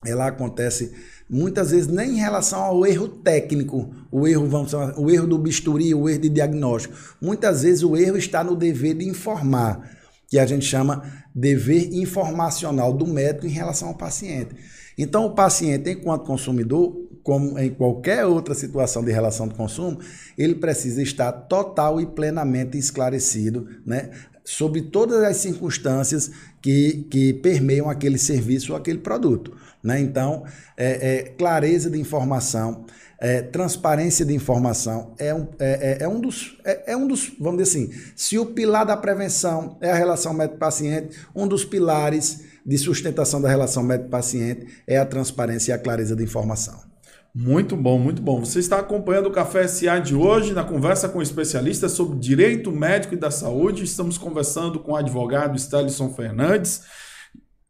[0.04, 0.92] ela acontece
[1.28, 5.38] muitas vezes nem em relação ao erro técnico, o erro, vamos chamar, o erro do
[5.38, 6.94] bisturi, o erro de diagnóstico.
[7.20, 9.95] Muitas vezes o erro está no dever de informar,
[10.28, 11.02] que a gente chama
[11.34, 14.54] dever informacional do médico em relação ao paciente.
[14.98, 19.98] Então, o paciente, enquanto consumidor, como em qualquer outra situação de relação de consumo,
[20.38, 24.10] ele precisa estar total e plenamente esclarecido né,
[24.44, 26.30] sobre todas as circunstâncias
[26.62, 29.52] que, que permeiam aquele serviço ou aquele produto.
[29.82, 30.00] Né?
[30.00, 30.44] Então,
[30.76, 32.86] é, é, clareza de informação,
[33.18, 37.32] é, transparência de informação é um, é, é, é um dos, é, é, um dos,
[37.40, 42.44] vamos dizer assim, se o pilar da prevenção é a relação médico-paciente, um dos pilares
[42.64, 46.86] de sustentação da relação médico-paciente é a transparência e a clareza de informação.
[47.34, 48.40] Muito bom, muito bom.
[48.40, 53.12] Você está acompanhando o Café SA de hoje na conversa com especialistas sobre direito médico
[53.12, 53.84] e da saúde.
[53.84, 56.82] Estamos conversando com o advogado Stelison Fernandes.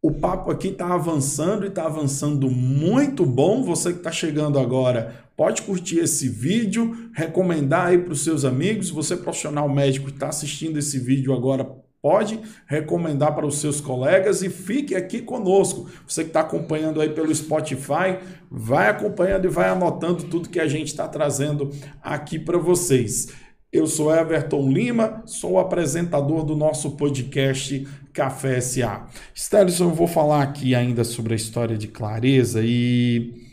[0.01, 3.65] O papo aqui está avançando e está avançando muito bom.
[3.65, 8.91] Você que está chegando agora, pode curtir esse vídeo, recomendar aí para os seus amigos.
[8.91, 11.65] Você profissional médico que está assistindo esse vídeo agora,
[12.07, 15.91] Pode recomendar para os seus colegas e fique aqui conosco.
[16.07, 20.69] Você que está acompanhando aí pelo Spotify, vai acompanhando e vai anotando tudo que a
[20.69, 21.69] gente está trazendo
[22.01, 23.27] aqui para vocês.
[23.73, 29.09] Eu sou Everton Lima, sou o apresentador do nosso podcast Café SA.
[29.35, 33.46] Stelson, eu vou falar aqui ainda sobre a história de clareza e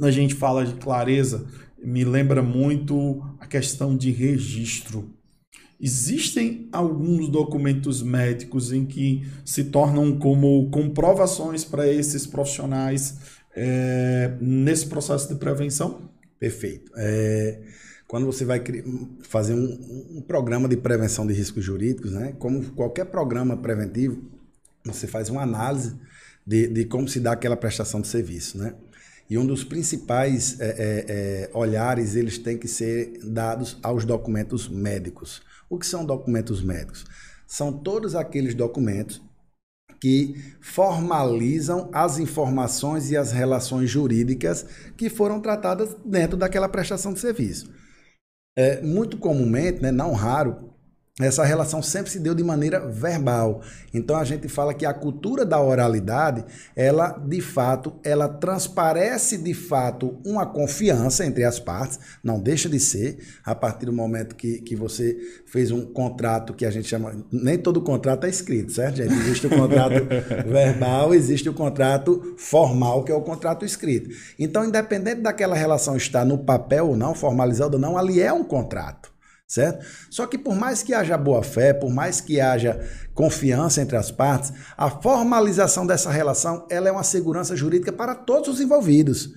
[0.00, 1.46] a gente fala de clareza,
[1.82, 5.10] me lembra muito a questão de registro.
[5.80, 13.18] Existem alguns documentos médicos em que se tornam como comprovações para esses profissionais
[13.54, 16.10] é, nesse processo de prevenção?
[16.38, 16.90] Perfeito.
[16.96, 17.60] É,
[18.06, 18.62] quando você vai
[19.22, 24.22] fazer um, um, programa de prevenção de riscos jurídicos, né, como qualquer programa preventivo,
[24.84, 25.96] você faz uma análise
[26.46, 28.58] de, de como se dá aquela prestação de serviço.
[28.58, 28.74] Né?
[29.28, 34.68] E um dos principais é, é, é olhares eles têm que ser dados aos documentos
[34.68, 35.42] médicos.
[35.68, 37.04] O que são documentos médicos?
[37.46, 39.22] São todos aqueles documentos
[40.00, 47.20] que formalizam as informações e as relações jurídicas que foram tratadas dentro daquela prestação de
[47.20, 47.72] serviço.
[48.56, 50.73] É, muito comumente, né, não raro,
[51.20, 53.62] essa relação sempre se deu de maneira verbal.
[53.92, 59.54] Então a gente fala que a cultura da oralidade, ela de fato, ela transparece de
[59.54, 64.58] fato uma confiança entre as partes, não deixa de ser, a partir do momento que,
[64.62, 68.96] que você fez um contrato que a gente chama, nem todo contrato é escrito, certo,
[68.96, 69.14] gente?
[69.14, 70.04] Existe o contrato
[70.50, 74.10] verbal, existe o contrato formal, que é o contrato escrito.
[74.36, 78.42] Então, independente daquela relação estar no papel ou não, formalizado ou não, ali é um
[78.42, 79.13] contrato
[79.46, 79.84] certo?
[80.10, 82.80] Só que por mais que haja boa fé, por mais que haja
[83.14, 88.48] confiança entre as partes, a formalização dessa relação ela é uma segurança jurídica para todos
[88.48, 89.30] os envolvidos.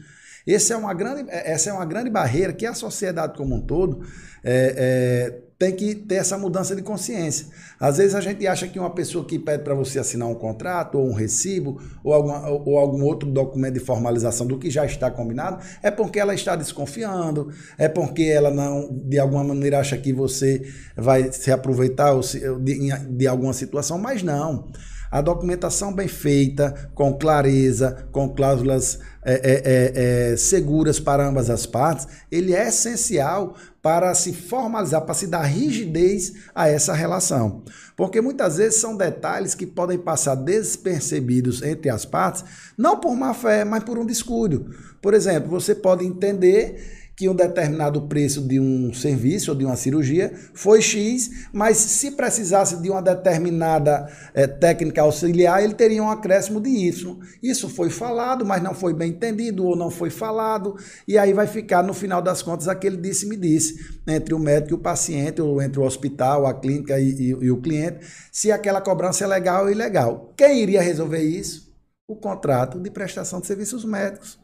[0.48, 4.02] Essa é uma grande, essa é uma grande barreira que a sociedade como um todo
[4.43, 7.48] é, é, tem que ter essa mudança de consciência.
[7.80, 11.00] Às vezes a gente acha que uma pessoa que pede para você assinar um contrato,
[11.00, 15.10] ou um recibo, ou, alguma, ou algum outro documento de formalização do que já está
[15.10, 20.13] combinado, é porque ela está desconfiando, é porque ela não, de alguma maneira, acha que
[20.13, 20.62] você
[20.96, 22.13] vai se aproveitar
[22.62, 24.67] de, de alguma situação, mas não.
[25.10, 31.50] A documentação bem feita, com clareza, com cláusulas é, é, é, é, seguras para ambas
[31.50, 37.63] as partes, ele é essencial para se formalizar, para se dar rigidez a essa relação.
[37.96, 42.43] Porque muitas vezes são detalhes que podem passar despercebidos entre as partes,
[42.78, 44.70] não por má fé, mas por um descuido.
[45.02, 49.75] Por exemplo, você pode entender que um determinado preço de um serviço ou de uma
[49.75, 56.12] cirurgia foi X, mas se precisasse de uma determinada é, técnica auxiliar, ele teria um
[56.12, 57.17] acréscimo de Y.
[57.41, 60.75] Isso foi falado, mas não foi bem entendido ou não foi falado,
[61.08, 64.75] e aí vai ficar, no final das contas, aquele disse-me disse, entre o médico e
[64.75, 68.80] o paciente, ou entre o hospital, a clínica e, e, e o cliente, se aquela
[68.80, 70.36] cobrança é legal ou ilegal.
[70.38, 71.73] Quem iria resolver isso?
[72.08, 74.39] O contrato de prestação de serviços médicos.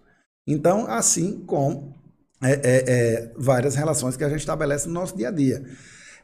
[0.48, 2.03] Então, assim como
[2.44, 5.64] é, é, é, várias relações que a gente estabelece no nosso dia a dia.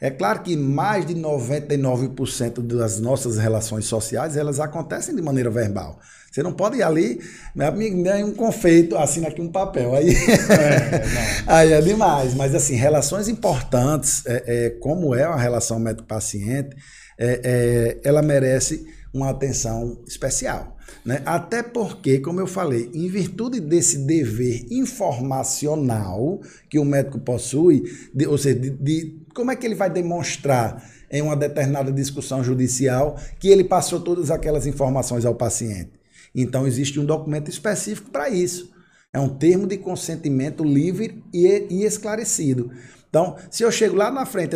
[0.01, 5.99] É claro que mais de 99% das nossas relações sociais, elas acontecem de maneira verbal.
[6.31, 7.19] Você não pode ir ali,
[7.55, 9.95] meu amigo, ganha um confeito, assina aqui um papel.
[9.95, 11.03] Aí é,
[11.47, 12.33] aí é demais.
[12.33, 16.77] Mas, assim, relações importantes, é, é como é uma relação médico-paciente,
[17.17, 20.77] é, ela merece uma atenção especial.
[21.05, 21.21] Né?
[21.25, 28.27] Até porque, como eu falei, em virtude desse dever informacional que o médico possui, de,
[28.27, 33.17] ou seja, de, de, como é que ele vai demonstrar em uma determinada discussão judicial
[33.39, 35.91] que ele passou todas aquelas informações ao paciente?
[36.33, 38.71] Então, existe um documento específico para isso.
[39.11, 42.71] É um termo de consentimento livre e, e esclarecido.
[43.09, 44.55] Então, se eu chego lá na frente,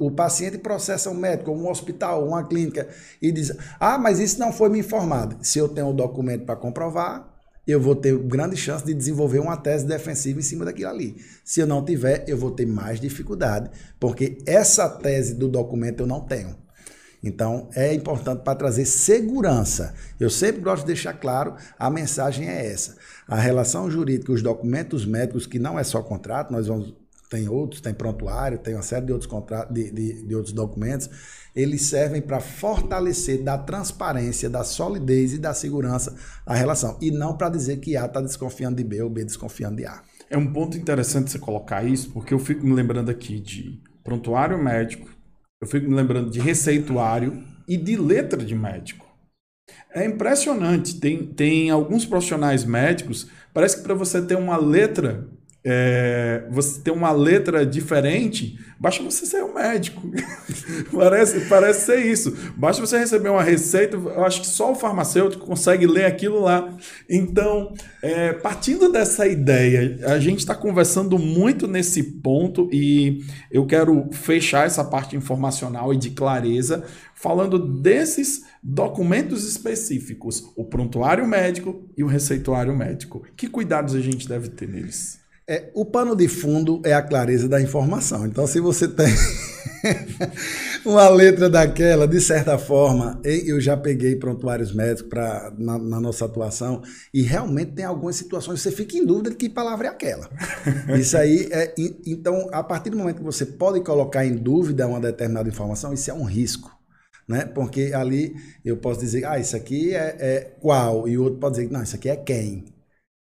[0.00, 2.88] o paciente processa um médico, um hospital, uma clínica
[3.20, 5.36] e diz: Ah, mas isso não foi me informado.
[5.42, 7.28] Se eu tenho o um documento para comprovar,
[7.66, 11.16] eu vou ter grande chance de desenvolver uma tese defensiva em cima daquilo ali.
[11.44, 16.06] Se eu não tiver, eu vou ter mais dificuldade, porque essa tese do documento eu
[16.06, 16.56] não tenho.
[17.22, 19.94] Então, é importante para trazer segurança.
[20.18, 22.96] Eu sempre gosto de deixar claro, a mensagem é essa.
[23.28, 26.94] A relação jurídica, os documentos médicos, que não é só contrato, nós vamos
[27.30, 31.08] tem outros, tem prontuário, tem uma série de outros contratos, de, de, de outros documentos,
[31.54, 36.14] eles servem para fortalecer da transparência, da solidez e da segurança
[36.44, 36.98] a relação.
[37.00, 40.02] E não para dizer que A está desconfiando de B ou B desconfiando de A.
[40.28, 44.62] É um ponto interessante você colocar isso, porque eu fico me lembrando aqui de prontuário
[44.62, 45.08] médico,
[45.60, 49.06] eu fico me lembrando de receituário e de letra de médico.
[49.94, 50.98] É impressionante.
[50.98, 55.28] Tem, tem alguns profissionais médicos, parece que para você ter uma letra
[55.62, 60.00] é, você tem uma letra diferente, basta você ser um médico.
[60.90, 62.34] parece, parece ser isso.
[62.56, 66.74] Basta você receber uma receita, eu acho que só o farmacêutico consegue ler aquilo lá.
[67.08, 74.08] Então, é, partindo dessa ideia, a gente está conversando muito nesse ponto e eu quero
[74.12, 82.02] fechar essa parte informacional e de clareza falando desses documentos específicos, o prontuário médico e
[82.02, 83.22] o receituário médico.
[83.36, 85.20] Que cuidados a gente deve ter neles?
[85.48, 88.24] É, o pano de fundo é a clareza da informação.
[88.26, 89.12] Então, se você tem
[90.84, 96.24] uma letra daquela, de certa forma, eu já peguei prontuários médicos pra, na, na, nossa
[96.24, 99.90] atuação e realmente tem algumas situações que você fica em dúvida de que palavra é
[99.90, 100.28] aquela.
[100.98, 101.74] Isso aí é.
[102.06, 106.10] Então, a partir do momento que você pode colocar em dúvida uma determinada informação, isso
[106.10, 106.70] é um risco.
[107.26, 107.44] Né?
[107.44, 111.08] Porque ali eu posso dizer, ah, isso aqui é, é qual?
[111.08, 112.64] E o outro pode dizer, não, isso aqui é quem.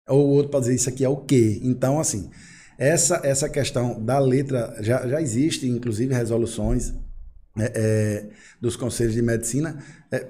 [0.07, 1.59] Ou o outro pode dizer isso aqui é o quê?
[1.63, 2.29] Então, assim,
[2.77, 6.93] essa, essa questão da letra já, já existe, inclusive, resoluções
[7.57, 8.29] é, é,
[8.61, 10.27] dos conselhos de medicina, é,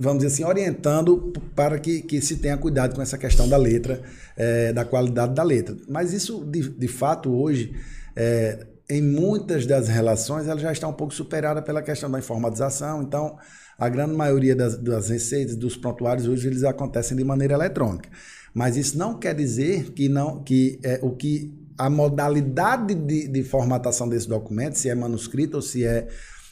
[0.00, 4.02] vamos dizer assim, orientando para que, que se tenha cuidado com essa questão da letra,
[4.36, 5.76] é, da qualidade da letra.
[5.88, 7.72] Mas isso, de, de fato, hoje,
[8.16, 13.02] é, em muitas das relações, ela já está um pouco superada pela questão da informatização.
[13.02, 13.38] Então,
[13.78, 18.08] a grande maioria das, das receitas, dos prontuários, hoje, eles acontecem de maneira eletrônica.
[18.54, 23.42] Mas isso não quer dizer que não que é, o que a modalidade de, de
[23.44, 26.08] formatação desse documento, se é manuscrito ou se é,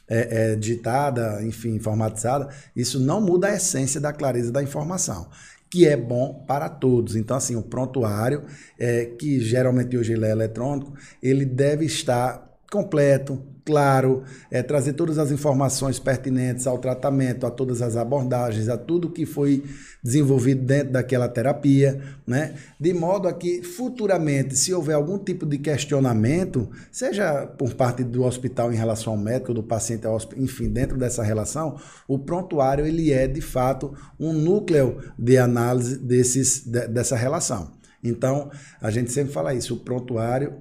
[0.09, 5.28] é, é digitada, enfim, informatizada, isso não muda a essência da clareza da informação
[5.68, 7.16] que é bom para todos.
[7.16, 8.44] Então, assim, o prontuário,
[8.78, 15.18] é, que geralmente hoje ele é eletrônico, ele deve estar completo, claro, é, trazer todas
[15.18, 19.64] as informações pertinentes ao tratamento, a todas as abordagens, a tudo que foi
[20.02, 22.55] desenvolvido dentro daquela terapia, né?
[22.79, 28.22] De modo a que futuramente, se houver algum tipo de questionamento, seja por parte do
[28.22, 31.76] hospital em relação ao médico, do paciente ao enfim, dentro dessa relação,
[32.07, 37.72] o prontuário ele é de fato um núcleo de análise desses, de, dessa relação.
[38.02, 38.50] Então,
[38.81, 40.55] a gente sempre fala isso, o prontuário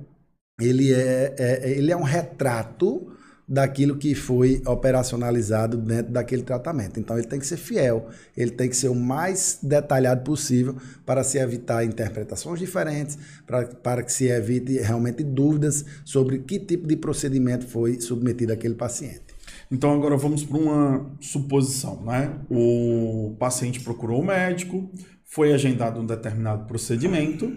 [0.59, 3.11] ele é, é, ele é um retrato
[3.47, 6.99] daquilo que foi operacionalizado dentro daquele tratamento.
[6.99, 11.23] Então ele tem que ser fiel, ele tem que ser o mais detalhado possível para
[11.23, 16.95] se evitar interpretações diferentes, para, para que se evite realmente dúvidas sobre que tipo de
[16.95, 19.35] procedimento foi submetido aquele paciente.
[19.71, 22.33] Então agora vamos para uma suposição, né?
[22.49, 24.89] O paciente procurou o médico,
[25.23, 27.51] foi agendado um determinado procedimento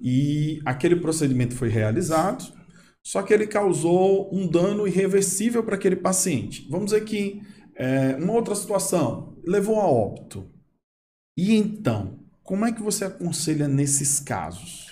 [0.00, 2.52] e aquele procedimento foi realizado,
[3.02, 6.66] só que ele causou um dano irreversível para aquele paciente.
[6.70, 7.40] Vamos dizer que
[7.76, 10.50] é, uma outra situação levou a óbito.
[11.36, 14.86] E então, como é que você aconselha nesses casos?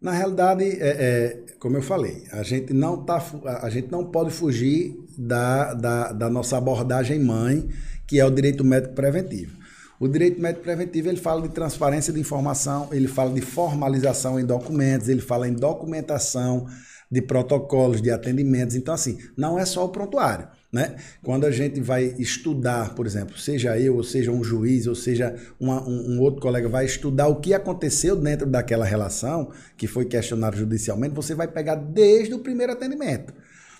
[0.00, 3.20] Na realidade, é, é, como eu falei, a gente não, tá,
[3.62, 7.68] a gente não pode fugir da, da, da nossa abordagem mãe,
[8.06, 9.57] que é o direito médico preventivo.
[10.00, 14.44] O direito médico preventivo ele fala de transparência de informação, ele fala de formalização em
[14.44, 16.66] documentos, ele fala em documentação
[17.10, 18.76] de protocolos de atendimentos.
[18.76, 20.48] Então, assim, não é só o prontuário.
[20.70, 20.96] Né?
[21.22, 25.34] Quando a gente vai estudar, por exemplo, seja eu, ou seja um juiz, ou seja
[25.58, 30.04] uma, um, um, outro colega vai estudar o que aconteceu dentro daquela relação que foi
[30.04, 33.32] questionado judicialmente, você vai pegar desde o primeiro atendimento.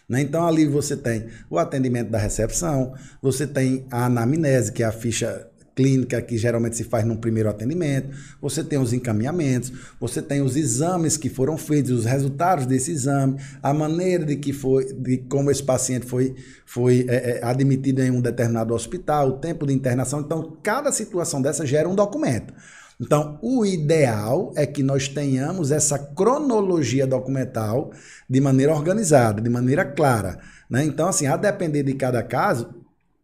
[0.09, 0.23] Né?
[0.23, 4.93] Então ali você tem o atendimento da recepção, você tem a anamnese, que é a
[4.93, 5.47] ficha
[5.79, 8.09] clínica que geralmente se faz num primeiro atendimento,
[8.43, 13.37] você tem os encaminhamentos, você tem os exames que foram feitos, os resultados desse exame,
[13.63, 16.35] a maneira de que foi, de como esse paciente foi,
[16.67, 20.21] foi é, é, admitido em um determinado hospital, o tempo de internação.
[20.21, 22.53] Então, cada situação dessa gera um documento.
[23.01, 27.93] Então, o ideal é que nós tenhamos essa cronologia documental
[28.29, 30.41] de maneira organizada, de maneira clara.
[30.69, 30.85] Né?
[30.85, 32.75] Então, assim, a depender de cada caso,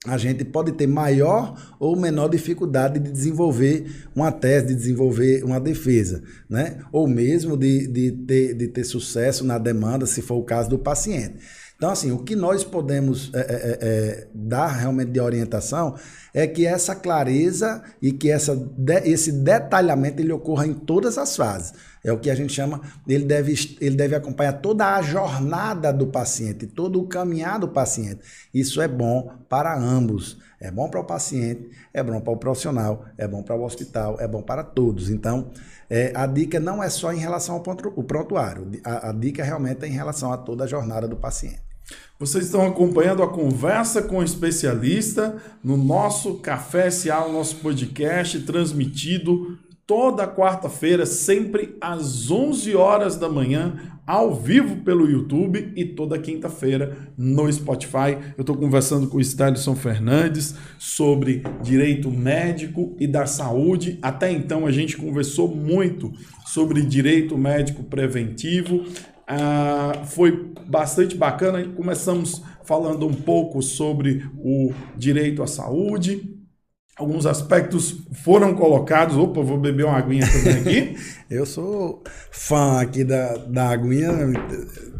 [0.06, 5.58] a gente pode ter maior ou menor dificuldade de desenvolver uma tese, de desenvolver uma
[5.58, 6.78] defesa, né?
[6.92, 10.78] ou mesmo de, de, ter, de ter sucesso na demanda, se for o caso do
[10.78, 11.36] paciente.
[11.76, 15.96] Então, assim, o que nós podemos é, é, é, dar realmente de orientação
[16.32, 21.36] é que essa clareza e que essa, de, esse detalhamento ele ocorra em todas as
[21.36, 21.72] fases.
[22.04, 26.06] É o que a gente chama, ele deve, ele deve acompanhar toda a jornada do
[26.06, 28.20] paciente, todo o caminhar do paciente.
[28.52, 30.38] Isso é bom para ambos.
[30.64, 34.16] É bom para o paciente, é bom para o profissional, é bom para o hospital,
[34.18, 35.10] é bom para todos.
[35.10, 35.50] Então,
[35.90, 39.88] é, a dica não é só em relação ao prontuário, a, a dica realmente é
[39.88, 41.60] em relação a toda a jornada do paciente.
[42.18, 48.40] Vocês estão acompanhando a conversa com o especialista no nosso Café SA, o nosso podcast
[48.40, 53.74] transmitido toda quarta-feira, sempre às 11 horas da manhã,
[54.06, 58.18] ao vivo pelo YouTube e toda quinta-feira no Spotify.
[58.36, 63.98] Eu estou conversando com o Stalison Fernandes sobre direito médico e da saúde.
[64.02, 66.12] Até então a gente conversou muito
[66.44, 68.84] sobre direito médico preventivo.
[69.26, 71.66] Ah, foi bastante bacana.
[71.68, 76.43] Começamos falando um pouco sobre o direito à saúde,
[76.96, 79.16] alguns aspectos foram colocados.
[79.16, 80.96] Opa, vou beber uma aguinha também aqui.
[81.30, 84.10] eu sou fã aqui da, da aguinha,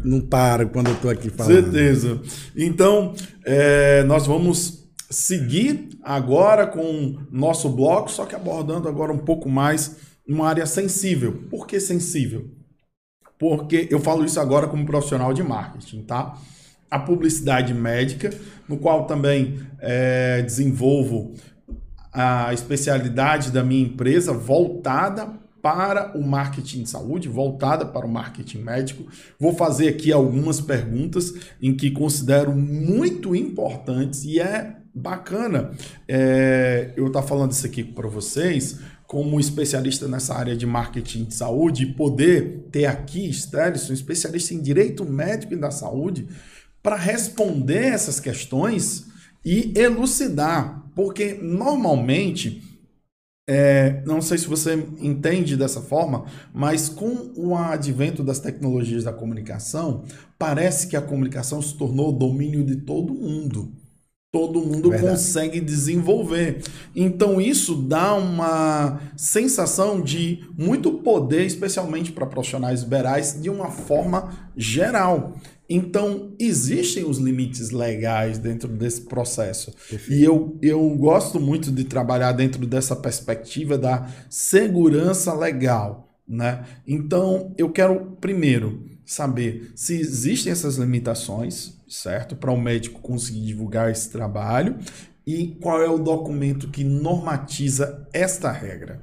[0.03, 1.53] não paro quando eu estou aqui falando.
[1.53, 2.21] Certeza.
[2.55, 3.13] Então,
[3.45, 9.97] é, nós vamos seguir agora com nosso bloco, só que abordando agora um pouco mais
[10.27, 11.43] uma área sensível.
[11.49, 12.49] Por que sensível?
[13.37, 16.37] Porque eu falo isso agora como profissional de marketing, tá?
[16.89, 18.31] A publicidade médica,
[18.67, 21.33] no qual também é, desenvolvo
[22.15, 25.27] a especialidade da minha empresa voltada
[25.61, 29.05] para o marketing de saúde, voltada para o marketing médico.
[29.39, 35.71] Vou fazer aqui algumas perguntas em que considero muito importantes e é bacana
[36.07, 41.25] é, eu estar tá falando isso aqui para vocês como especialista nessa área de marketing
[41.25, 46.27] de saúde e poder ter aqui, Stelison, especialista em direito médico e da saúde,
[46.81, 49.05] para responder essas questões
[49.43, 52.63] e elucidar porque normalmente,
[53.47, 59.11] é, não sei se você entende dessa forma, mas com o advento das tecnologias da
[59.13, 60.05] comunicação,
[60.39, 63.71] parece que a comunicação se tornou domínio de todo mundo.
[64.31, 65.13] Todo mundo Verdade.
[65.13, 66.61] consegue desenvolver.
[66.93, 74.51] Então, isso dá uma sensação de muito poder, especialmente para profissionais liberais, de uma forma
[74.57, 75.35] geral.
[75.69, 79.73] Então, existem os limites legais dentro desse processo.
[80.09, 86.19] E eu, eu gosto muito de trabalhar dentro dessa perspectiva da segurança legal.
[86.27, 86.63] Né?
[86.87, 92.35] Então, eu quero primeiro saber se existem essas limitações, certo?
[92.35, 94.77] Para o médico conseguir divulgar esse trabalho
[95.25, 99.01] e qual é o documento que normatiza esta regra.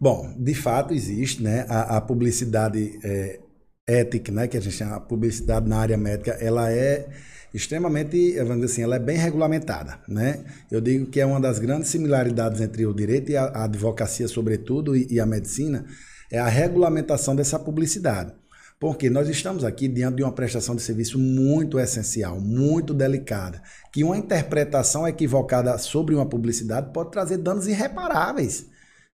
[0.00, 1.64] Bom, de fato existe, né?
[1.68, 3.38] A, a publicidade é,
[3.86, 7.08] ética, né, que a gente chama publicidade na área médica, ela é
[7.54, 10.44] extremamente, vamos dizer assim, ela é bem regulamentada, né?
[10.70, 14.96] Eu digo que é uma das grandes similaridades entre o direito e a, advocacia, sobretudo,
[14.96, 15.84] e, e, a medicina,
[16.30, 18.32] é a regulamentação dessa publicidade.
[18.80, 23.62] Porque nós estamos aqui diante de uma prestação de serviço muito essencial, muito delicada,
[23.92, 28.66] que uma interpretação equivocada sobre uma publicidade pode trazer danos irreparáveis,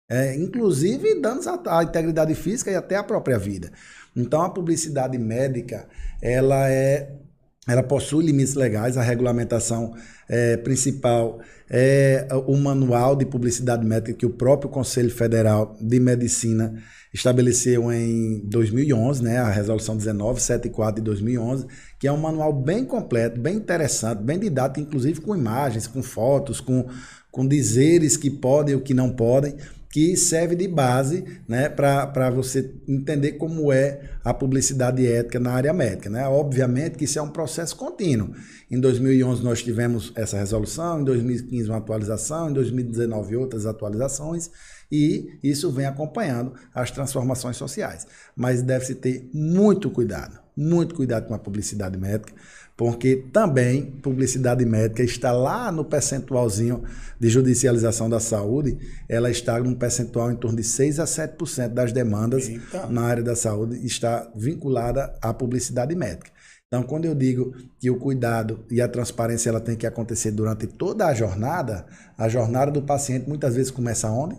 [0.09, 3.73] é, inclusive danos à, à integridade física e até à própria vida.
[4.17, 5.89] Então a publicidade médica,
[6.23, 7.21] ela é
[7.67, 9.95] ela possui limites legais, a regulamentação
[10.29, 11.41] é, principal
[11.71, 16.75] é o manual de publicidade médica que o próprio Conselho Federal de Medicina
[17.13, 21.67] estabeleceu em 2011, né, a resolução 1974 de 2011,
[21.99, 26.61] que é um manual bem completo, bem interessante, bem didático, inclusive com imagens, com fotos,
[26.61, 26.87] com,
[27.35, 29.57] com dizeres que podem e o que não podem,
[29.91, 35.73] que serve de base né, para você entender como é a publicidade ética na área
[35.73, 36.09] médica.
[36.09, 36.25] Né?
[36.29, 38.31] Obviamente que isso é um processo contínuo.
[38.71, 44.49] Em 2011 nós tivemos essa resolução, em 2015 uma atualização, em 2019 outras atualizações,
[44.91, 48.07] e isso vem acompanhando as transformações sociais.
[48.37, 52.33] Mas deve-se ter muito cuidado, muito cuidado com a publicidade médica,
[52.77, 56.83] porque também publicidade médica está lá no percentualzinho
[57.21, 61.93] de judicialização da saúde, ela está num percentual em torno de 6 a 7% das
[61.93, 62.87] demandas Eita.
[62.87, 66.33] na área da saúde está vinculada à publicidade médica.
[66.67, 70.67] Então, quando eu digo que o cuidado e a transparência ela tem que acontecer durante
[70.67, 71.87] toda a jornada,
[72.19, 74.37] a jornada do paciente muitas vezes começa onde?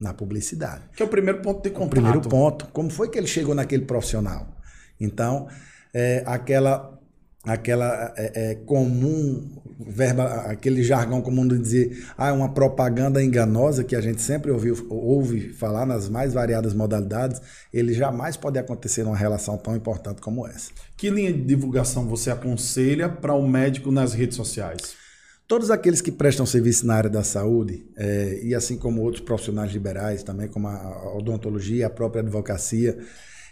[0.00, 0.84] Na publicidade.
[0.94, 1.86] Que é o primeiro ponto de contato.
[1.86, 2.68] O primeiro ponto.
[2.68, 4.46] Como foi que ele chegou naquele profissional?
[5.00, 5.48] Então,
[5.92, 6.94] é, aquela
[7.46, 13.96] aquela é, é, comum verba, aquele jargão comum de dizer ah, uma propaganda enganosa que
[13.96, 17.40] a gente sempre ouviu, ouve falar nas mais variadas modalidades,
[17.72, 20.70] ele jamais pode acontecer numa relação tão importante como essa.
[20.96, 24.94] Que linha de divulgação você aconselha para o médico nas redes sociais?
[25.46, 29.70] Todos aqueles que prestam serviço na área da saúde, é, e assim como outros profissionais
[29.72, 32.98] liberais, também como a odontologia, a própria advocacia,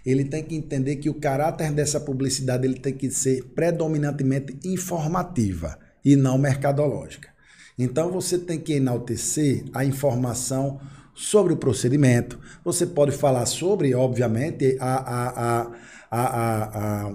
[0.04, 5.78] ele tem que entender que o caráter dessa publicidade ele tem que ser predominantemente informativa
[6.04, 7.28] e não mercadológica.
[7.78, 10.80] Então você tem que enaltecer a informação
[11.14, 12.38] sobre o procedimento.
[12.64, 15.72] Você pode falar sobre, obviamente, a, a,
[16.10, 17.14] a, a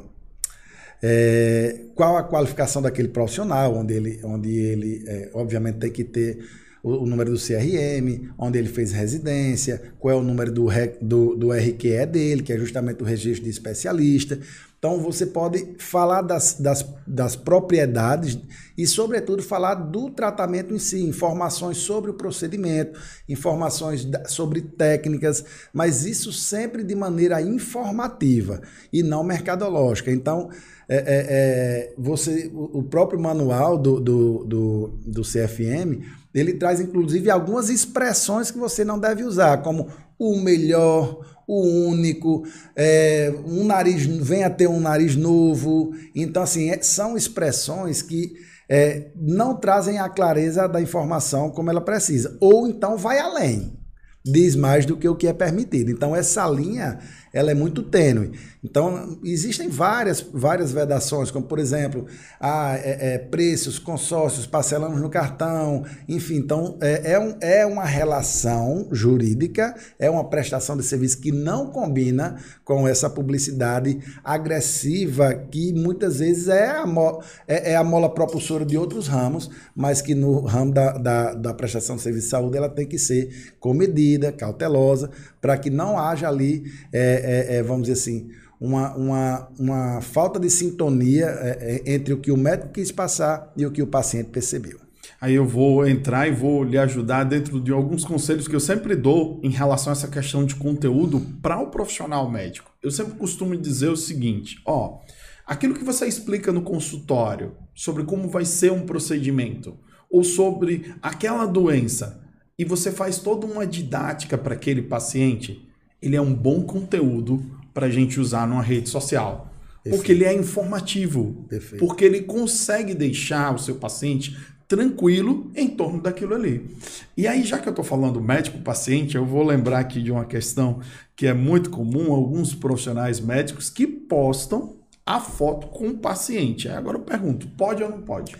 [1.01, 6.39] é, qual a qualificação daquele profissional, onde ele, onde ele é, obviamente, tem que ter
[6.87, 10.67] o, o, número do CRM, onde ele fez residência, qual é o número do,
[11.01, 14.39] do, do RQE dele, que é justamente o registro de especialista.
[14.87, 18.39] Então você pode falar das, das, das propriedades
[18.77, 26.05] e, sobretudo, falar do tratamento em si, informações sobre o procedimento, informações sobre técnicas, mas
[26.05, 28.61] isso sempre de maneira informativa
[28.93, 30.09] e não mercadológica.
[30.09, 30.49] Então,
[30.87, 36.01] é, é, é, você, o próprio manual do, do, do, do CFM,
[36.33, 42.43] ele traz inclusive algumas expressões que você não deve usar, como o melhor, o único,
[42.75, 45.93] é, um nariz, venha ter um nariz novo.
[46.13, 48.33] Então, assim, é, são expressões que
[48.69, 52.37] é, não trazem a clareza da informação como ela precisa.
[52.41, 53.79] Ou então vai além,
[54.25, 55.89] diz mais do que o que é permitido.
[55.89, 56.99] Então, essa linha
[57.33, 58.31] ela é muito tênue.
[58.69, 62.05] Então, existem várias, várias vedações, como, por exemplo,
[62.37, 66.35] ah, é, é, preços, consórcios, parcelamos no cartão, enfim.
[66.35, 71.67] Então, é, é, um, é uma relação jurídica, é uma prestação de serviço que não
[71.67, 78.13] combina com essa publicidade agressiva que muitas vezes é a, mo, é, é a mola
[78.13, 82.31] propulsora de outros ramos, mas que no ramo da, da, da prestação de serviço de
[82.31, 85.09] saúde ela tem que ser comedida, cautelosa,
[85.39, 88.29] para que não haja ali, é, é, é, vamos dizer assim,
[88.59, 93.51] uma, uma, uma falta de sintonia é, é, entre o que o médico quis passar
[93.55, 94.79] e o que o paciente percebeu.
[95.19, 98.95] Aí eu vou entrar e vou lhe ajudar dentro de alguns conselhos que eu sempre
[98.95, 102.71] dou em relação a essa questão de conteúdo para o profissional médico.
[102.83, 104.99] Eu sempre costumo dizer o seguinte: ó,
[105.45, 109.77] aquilo que você explica no consultório sobre como vai ser um procedimento
[110.09, 112.23] ou sobre aquela doença,
[112.57, 115.67] e você faz toda uma didática para aquele paciente,
[116.01, 119.53] ele é um bom conteúdo para a gente usar numa rede social.
[119.83, 119.95] Perfeito.
[119.95, 121.45] Porque ele é informativo.
[121.47, 121.85] Perfeito.
[121.85, 124.35] Porque ele consegue deixar o seu paciente
[124.67, 126.75] tranquilo em torno daquilo ali.
[127.15, 130.79] E aí, já que eu estou falando médico-paciente, eu vou lembrar aqui de uma questão
[131.15, 136.67] que é muito comum, alguns profissionais médicos que postam a foto com o paciente.
[136.67, 138.35] Agora eu pergunto, pode ou não pode?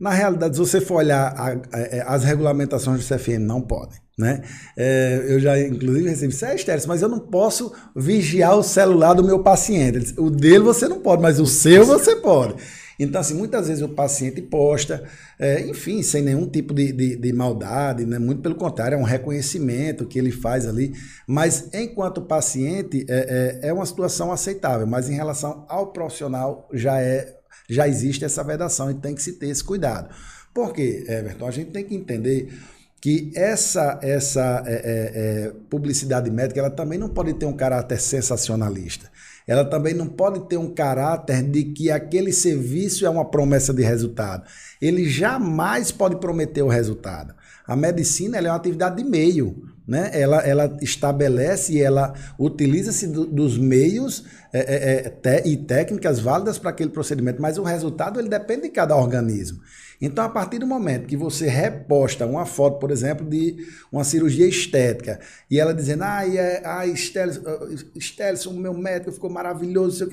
[0.00, 3.98] Na realidade, se você for olhar a, a, é, as regulamentações do CFM, não podem.
[4.16, 4.42] Né?
[4.76, 9.22] É, eu já, inclusive, recebi, isso é mas eu não posso vigiar o celular do
[9.22, 10.14] meu paciente.
[10.18, 12.54] O dele você não pode, mas o seu você pode.
[12.98, 15.02] Então, assim, muitas vezes o paciente posta,
[15.38, 18.18] é, enfim, sem nenhum tipo de, de, de, maldade, né?
[18.18, 20.92] muito pelo contrário, é um reconhecimento que ele faz ali.
[21.26, 27.00] Mas, enquanto paciente, é, é, é uma situação aceitável, mas em relação ao profissional, já
[27.00, 30.14] é já existe essa vedação e tem que se ter esse cuidado.
[30.52, 31.46] Por quê, Everton?
[31.46, 32.52] A gente tem que entender
[33.00, 37.98] que essa, essa é, é, é, publicidade médica ela também não pode ter um caráter
[37.98, 39.10] sensacionalista.
[39.46, 43.82] Ela também não pode ter um caráter de que aquele serviço é uma promessa de
[43.82, 44.44] resultado.
[44.80, 47.34] Ele jamais pode prometer o resultado.
[47.66, 49.62] A medicina é uma atividade de meio.
[49.90, 50.08] Né?
[50.12, 56.60] Ela, ela estabelece e ela utiliza-se do, dos meios é, é, é e técnicas válidas
[56.60, 59.60] para aquele procedimento, mas o resultado ele depende de cada organismo.
[60.00, 64.46] Então, a partir do momento que você reposta uma foto, por exemplo, de uma cirurgia
[64.46, 65.18] estética,
[65.50, 70.08] e ela dizendo, ai, é, ai Stelson, meu médico ficou maravilhoso,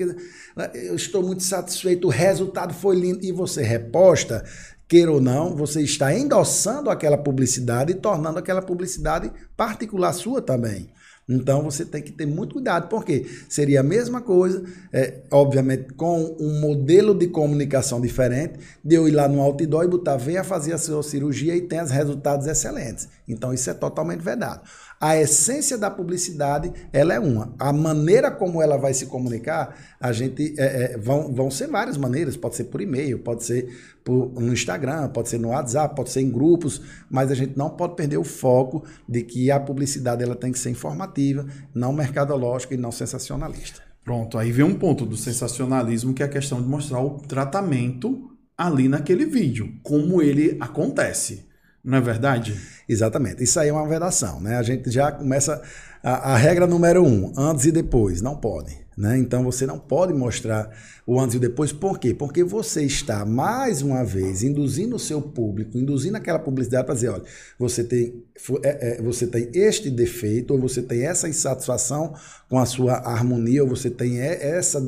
[0.74, 4.44] eu estou muito satisfeito, o resultado foi lindo, e você reposta,
[4.88, 10.88] queira ou não, você está endossando aquela publicidade e tornando aquela publicidade particular sua também.
[11.28, 16.34] Então você tem que ter muito cuidado, porque seria a mesma coisa, é, obviamente, com
[16.40, 20.72] um modelo de comunicação diferente, de eu ir lá no outdoor e botar, venha fazer
[20.72, 23.08] a sua cirurgia e tenha resultados excelentes.
[23.28, 24.62] Então isso é totalmente vedado.
[25.00, 27.54] A essência da publicidade, ela é uma.
[27.58, 31.96] A maneira como ela vai se comunicar, a gente é, é, vão, vão ser várias
[31.96, 32.36] maneiras.
[32.36, 33.68] Pode ser por e-mail, pode ser
[34.04, 37.70] por, no Instagram, pode ser no WhatsApp, pode ser em grupos, mas a gente não
[37.70, 42.74] pode perder o foco de que a publicidade ela tem que ser informativa, não mercadológica
[42.74, 43.82] e não sensacionalista.
[44.02, 48.30] Pronto, aí vem um ponto do sensacionalismo que é a questão de mostrar o tratamento
[48.56, 51.47] ali naquele vídeo, como ele acontece.
[51.84, 52.58] Não é verdade?
[52.88, 53.42] Exatamente.
[53.42, 54.56] Isso aí é uma vedação, né?
[54.56, 55.62] A gente já começa
[56.02, 58.88] a, a regra número um, antes e depois, não pode.
[58.98, 59.16] Né?
[59.16, 60.76] Então você não pode mostrar
[61.06, 61.72] o antes e o depois.
[61.72, 62.12] Por quê?
[62.12, 67.10] Porque você está, mais uma vez, induzindo o seu público, induzindo aquela publicidade para dizer:
[67.10, 67.22] olha,
[67.56, 68.24] você tem,
[68.64, 72.12] é, é, você tem este defeito, ou você tem essa insatisfação
[72.50, 74.80] com a sua harmonia, ou você tem essa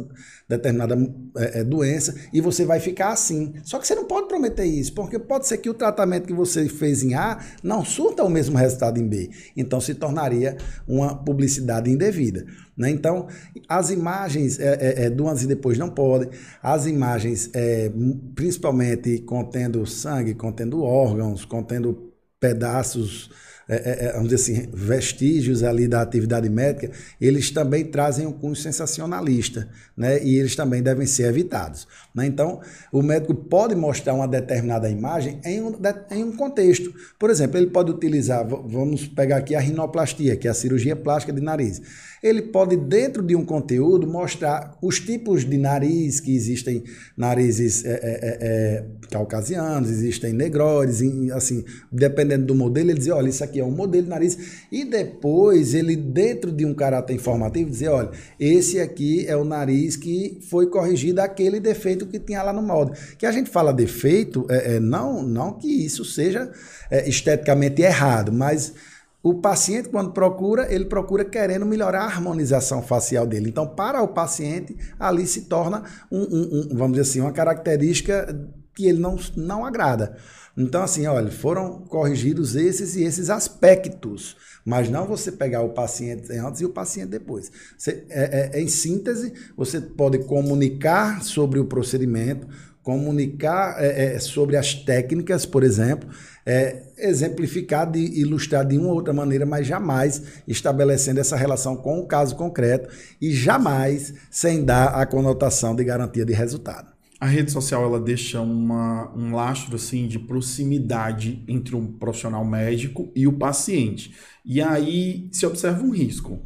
[0.50, 0.96] determinada
[1.36, 3.54] é, é, doença e você vai ficar assim.
[3.62, 6.68] Só que você não pode prometer isso, porque pode ser que o tratamento que você
[6.68, 9.30] fez em A não surta o mesmo resultado em B.
[9.56, 10.56] Então se tornaria
[10.88, 12.44] uma publicidade indevida.
[12.76, 12.90] Né?
[12.90, 13.28] Então,
[13.68, 16.30] as imagens é, é, é, do antes e depois não podem,
[16.62, 17.90] as imagens, é,
[18.34, 23.30] principalmente contendo sangue, contendo órgãos, contendo pedaços
[23.70, 26.90] é, é, é, vamos dizer assim, vestígios ali da atividade médica,
[27.20, 30.20] eles também trazem um cunho sensacionalista, né?
[30.24, 31.86] E eles também devem ser evitados.
[32.12, 32.26] Né?
[32.26, 32.60] Então,
[32.90, 35.78] o médico pode mostrar uma determinada imagem em um,
[36.10, 36.92] em um contexto.
[37.16, 41.32] Por exemplo, ele pode utilizar, vamos pegar aqui a rinoplastia, que é a cirurgia plástica
[41.32, 41.80] de nariz
[42.22, 46.84] ele pode, dentro de um conteúdo, mostrar os tipos de nariz, que existem
[47.16, 51.00] narizes é, é, é, é caucasianos, existem negroides,
[51.32, 54.38] assim, dependendo do modelo, ele dizer, olha, isso aqui é um modelo de nariz,
[54.70, 59.96] e depois ele, dentro de um caráter informativo, dizer, olha, esse aqui é o nariz
[59.96, 62.92] que foi corrigido aquele defeito que tinha lá no molde.
[63.16, 66.50] Que a gente fala defeito, é, é não, não que isso seja
[66.90, 68.74] é, esteticamente errado, mas
[69.22, 73.50] o paciente, quando procura, ele procura querendo melhorar a harmonização facial dele.
[73.50, 78.34] Então, para o paciente, ali se torna, um, um, um, vamos dizer assim, uma característica
[78.74, 80.16] que ele não, não agrada.
[80.56, 86.32] Então, assim, olha, foram corrigidos esses e esses aspectos, mas não você pegar o paciente
[86.32, 87.52] antes e o paciente depois.
[87.76, 92.48] Você, é, é, em síntese, você pode comunicar sobre o procedimento,
[92.82, 96.08] comunicar é, é, sobre as técnicas, por exemplo,
[96.50, 102.00] é, exemplificar, de ilustrar de uma ou outra maneira, mas jamais estabelecendo essa relação com
[102.00, 106.90] o caso concreto e jamais sem dar a conotação de garantia de resultado.
[107.20, 113.12] A rede social ela deixa uma, um lastro assim de proximidade entre um profissional médico
[113.14, 114.12] e o paciente.
[114.44, 116.40] E aí se observa um risco.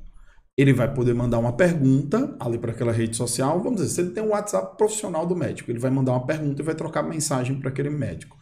[0.56, 3.62] Ele vai poder mandar uma pergunta ali para aquela rede social.
[3.62, 6.60] Vamos dizer, se ele tem um WhatsApp profissional do médico, ele vai mandar uma pergunta
[6.60, 8.36] e vai trocar mensagem para aquele médico.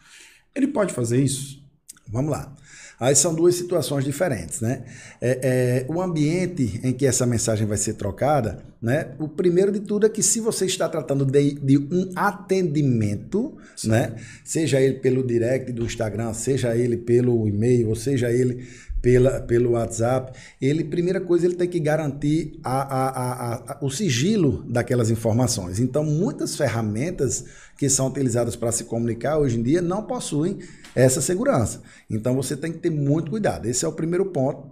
[0.55, 1.61] Ele pode fazer isso?
[2.07, 2.55] Vamos lá.
[2.99, 4.83] Aí são duas situações diferentes, né?
[5.19, 9.11] É, é, o ambiente em que essa mensagem vai ser trocada, né?
[9.19, 13.89] O primeiro de tudo é que se você está tratando de, de um atendimento, Sim.
[13.89, 14.15] né?
[14.45, 18.65] Seja ele pelo direct do Instagram, seja ele pelo e-mail, ou seja ele
[19.03, 20.31] pela, pelo WhatsApp,
[20.61, 25.77] ele, primeira coisa, ele tem que garantir a, a, a, a, o sigilo daquelas informações.
[25.77, 27.43] Então, muitas ferramentas
[27.77, 30.57] que são utilizadas para se comunicar hoje em dia não possuem
[30.95, 31.81] essa segurança.
[32.09, 33.65] Então, você tem que ter muito cuidado.
[33.65, 34.71] Esse é o primeiro ponto,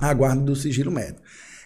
[0.00, 1.20] a guarda do sigilo médico.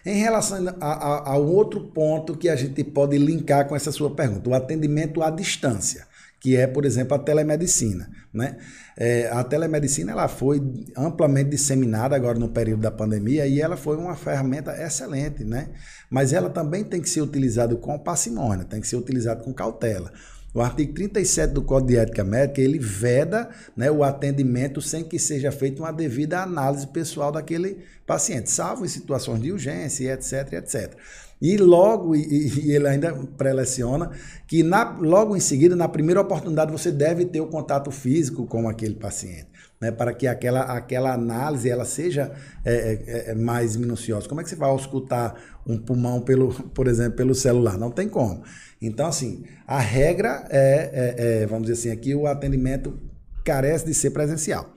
[0.05, 4.55] Em relação ao outro ponto que a gente pode linkar com essa sua pergunta, o
[4.55, 6.07] atendimento à distância
[6.43, 8.11] que é, por exemplo, a telemedicina.
[8.35, 8.57] Né?
[8.97, 10.61] É, a telemedicina ela foi
[10.97, 15.69] amplamente disseminada agora no período da pandemia e ela foi uma ferramenta excelente, né?
[16.11, 20.13] mas ela também tem que ser utilizada com parcimônia, tem que ser utilizada com cautela.
[20.53, 25.19] O artigo 37 do Código de Ética Médica, ele veda né, o atendimento sem que
[25.19, 30.95] seja feita uma devida análise pessoal daquele paciente, salvo em situações de urgência, etc, etc.
[31.43, 34.13] E logo, e, e ele ainda preleciona,
[34.47, 38.69] que na, logo em seguida, na primeira oportunidade, você deve ter o contato físico com
[38.69, 39.51] aquele paciente.
[39.81, 42.31] Né, para que aquela, aquela análise ela seja
[42.65, 44.29] é, é, é, mais minuciosa.
[44.29, 45.35] Como é que você vai auscultar
[45.67, 47.77] um pulmão, pelo, por exemplo, pelo celular?
[47.77, 48.45] Não tem como.
[48.81, 52.97] Então, assim, a regra é, é, é vamos dizer assim, aqui o atendimento
[53.45, 54.73] carece de ser presencial.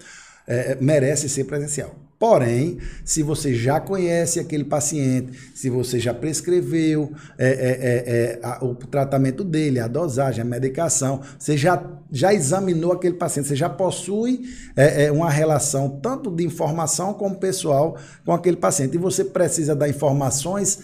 [0.48, 2.05] É, merece ser presencial.
[2.18, 8.40] Porém, se você já conhece aquele paciente, se você já prescreveu é, é, é, é,
[8.42, 13.56] a, o tratamento dele, a dosagem, a medicação, você já, já examinou aquele paciente, você
[13.56, 14.44] já possui
[14.78, 19.76] é, é, uma relação tanto de informação como pessoal com aquele paciente, e você precisa
[19.76, 20.80] dar informações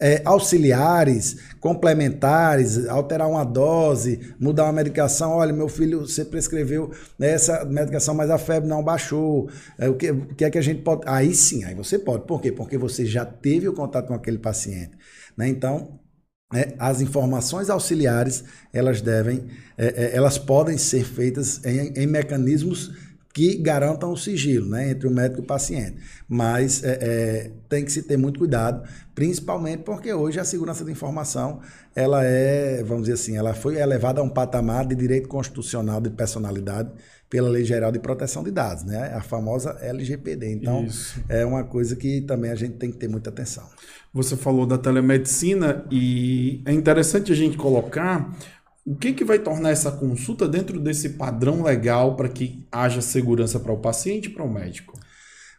[0.00, 5.32] é, auxiliares, complementares, alterar uma dose, mudar uma medicação.
[5.32, 9.48] Olha, meu filho, você prescreveu essa medicação, mas a febre não baixou.
[9.78, 11.02] É, o, que, o que é que a gente pode.
[11.06, 12.26] Aí sim, aí você pode.
[12.26, 12.52] Por quê?
[12.52, 14.92] Porque você já teve o contato com aquele paciente.
[15.36, 15.48] Né?
[15.48, 15.98] Então,
[16.54, 22.92] é, as informações auxiliares elas devem, é, é elas podem ser feitas em, em mecanismos
[23.36, 25.98] que garantam o sigilo né, entre o médico e o paciente.
[26.26, 28.82] Mas é, é, tem que se ter muito cuidado,
[29.14, 31.60] principalmente porque hoje a segurança da informação
[31.94, 36.08] ela é, vamos dizer assim, ela foi elevada a um patamar de direito constitucional de
[36.08, 36.88] personalidade
[37.28, 39.12] pela Lei Geral de Proteção de Dados, né?
[39.14, 40.52] a famosa LGPD.
[40.52, 41.22] Então, Isso.
[41.28, 43.68] é uma coisa que também a gente tem que ter muita atenção.
[44.14, 48.34] Você falou da telemedicina e é interessante a gente colocar
[48.86, 53.58] o que, que vai tornar essa consulta dentro desse padrão legal para que haja segurança
[53.58, 54.96] para o paciente e para o médico?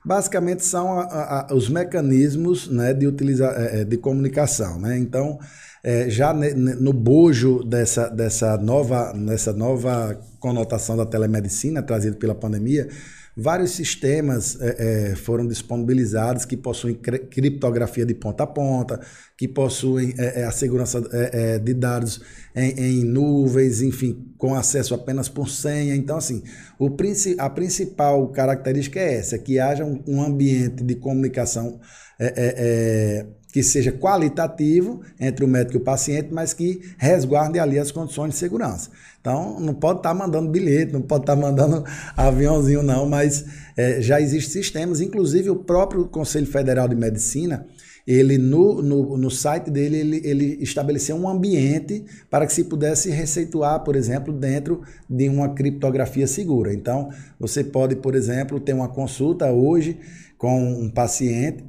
[0.05, 4.80] Basicamente são a, a, os mecanismos né, de, utilizar, é, é, de comunicação.
[4.80, 4.97] Né?
[4.97, 5.38] Então,
[5.84, 12.88] é, já no bojo dessa, dessa, nova, dessa nova conotação da telemedicina trazida pela pandemia,
[13.39, 18.99] Vários sistemas é, é, foram disponibilizados que possuem criptografia de ponta a ponta,
[19.38, 22.19] que possuem é, é a segurança é, é, de dados
[22.55, 25.95] em, em, nuvens, enfim, com acesso apenas por senha.
[25.95, 26.41] Então, assim,
[26.79, 26.89] o,
[27.38, 31.79] a principal característica é essa, que haja um, um ambiente de comunicação
[33.53, 38.31] que seja qualitativo entre o médico e o paciente, mas que resguarde ali as condições
[38.31, 38.89] de segurança.
[39.20, 41.84] Então, não pode estar tá mandando bilhete, não pode estar tá mandando
[42.15, 43.45] aviãozinho, não, mas
[43.76, 47.65] é, já existem sistemas, inclusive o próprio Conselho Federal de Medicina,
[48.07, 53.09] ele no, no, no site dele, ele, ele estabeleceu um ambiente para que se pudesse
[53.09, 56.74] receituar, por exemplo, dentro de uma criptografia segura.
[56.74, 59.99] Então, você pode, por exemplo, ter uma consulta hoje
[60.38, 61.65] com um paciente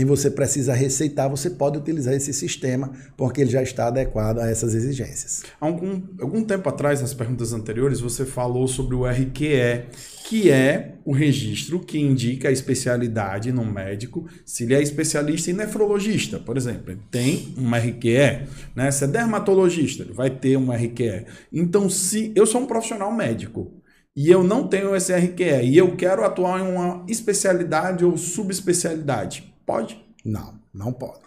[0.00, 4.48] e você precisa receitar, você pode utilizar esse sistema, porque ele já está adequado a
[4.48, 5.42] essas exigências.
[5.60, 9.84] Algum, algum tempo atrás, nas perguntas anteriores, você falou sobre o RQE,
[10.26, 15.54] que é o registro que indica a especialidade no médico, se ele é especialista em
[15.54, 16.92] nefrologista, por exemplo.
[16.92, 18.90] Ele tem um RQE, né?
[18.90, 21.26] Se é dermatologista, ele vai ter um RQE.
[21.52, 23.70] Então, se eu sou um profissional médico,
[24.16, 29.49] e eu não tenho esse RQE e eu quero atuar em uma especialidade ou subespecialidade,
[29.70, 30.04] Pode?
[30.24, 31.20] Não, não pode.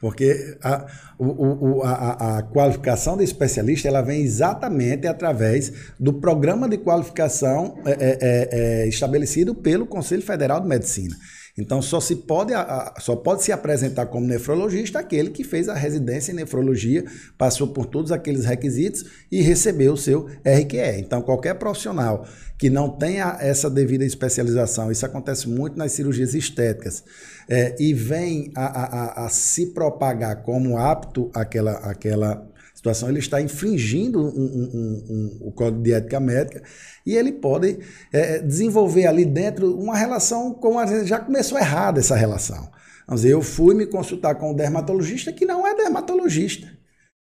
[0.00, 0.86] Porque a,
[1.18, 7.76] o, o, a, a, qualificação de especialista ela vem exatamente através do programa de qualificação
[7.84, 11.16] é, é, é, é estabelecido pelo Conselho Federal de Medicina.
[11.56, 12.52] Então só se pode,
[13.00, 17.04] só pode se apresentar como nefrologista aquele que fez a residência em nefrologia,
[17.36, 20.98] passou por todos aqueles requisitos e recebeu o seu RQE.
[20.98, 22.26] Então qualquer profissional
[22.56, 27.02] que não tenha essa devida especialização, isso acontece muito nas cirurgias estéticas,
[27.48, 32.48] é, e vem a, a, a, se propagar como apto àquela, àquela
[32.82, 36.62] situação, ele está infringindo um, um, um, o Código de Ética Médica
[37.06, 37.78] e ele pode
[38.12, 42.68] é, desenvolver ali dentro uma relação com a já começou errada essa relação.
[43.06, 46.66] Vamos dizer, eu fui me consultar com um dermatologista que não é dermatologista.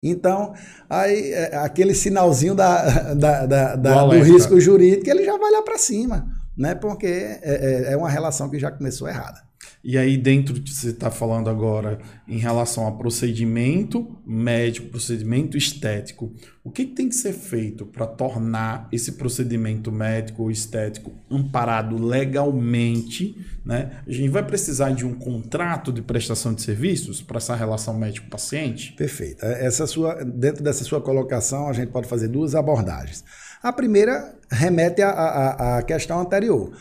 [0.02, 0.52] Então,
[0.88, 5.62] aí é, aquele sinalzinho da, da, da, da do, risco jurídico, ele já vai lá
[5.62, 6.26] para cima,
[6.56, 6.74] né?
[6.74, 9.47] Porque é, é, é uma relação que já começou errada.
[9.82, 16.34] E aí, dentro de você está falando agora em relação a procedimento médico, procedimento estético,
[16.64, 21.96] o que, que tem que ser feito para tornar esse procedimento médico ou estético amparado
[21.96, 23.36] legalmente?
[23.64, 24.02] Né?
[24.06, 28.92] A gente vai precisar de um contrato de prestação de serviços para essa relação médico-paciente?
[28.92, 29.44] Perfeito.
[29.44, 33.24] Essa sua, dentro dessa sua colocação, a gente pode fazer duas abordagens.
[33.62, 36.72] A primeira remete à questão anterior.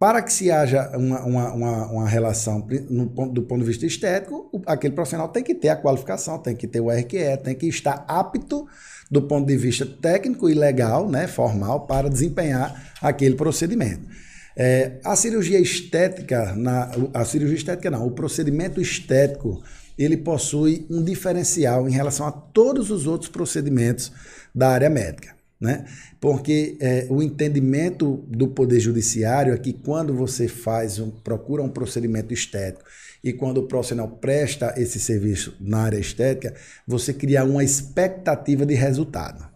[0.00, 4.50] Para que se haja uma, uma, uma, uma relação no, do ponto de vista estético,
[4.64, 8.02] aquele profissional tem que ter a qualificação, tem que ter o RQE, tem que estar
[8.08, 8.66] apto
[9.10, 14.00] do ponto de vista técnico e legal, né, formal, para desempenhar aquele procedimento.
[14.56, 19.62] É, a cirurgia estética, na, a cirurgia estética não, o procedimento estético,
[19.98, 24.10] ele possui um diferencial em relação a todos os outros procedimentos
[24.54, 25.84] da área médica né?
[26.20, 31.68] Porque é, o entendimento do Poder Judiciário é que quando você faz um, procura um
[31.68, 32.84] procedimento estético
[33.22, 36.54] e quando o profissional presta esse serviço na área estética,
[36.86, 39.50] você cria uma expectativa de resultado.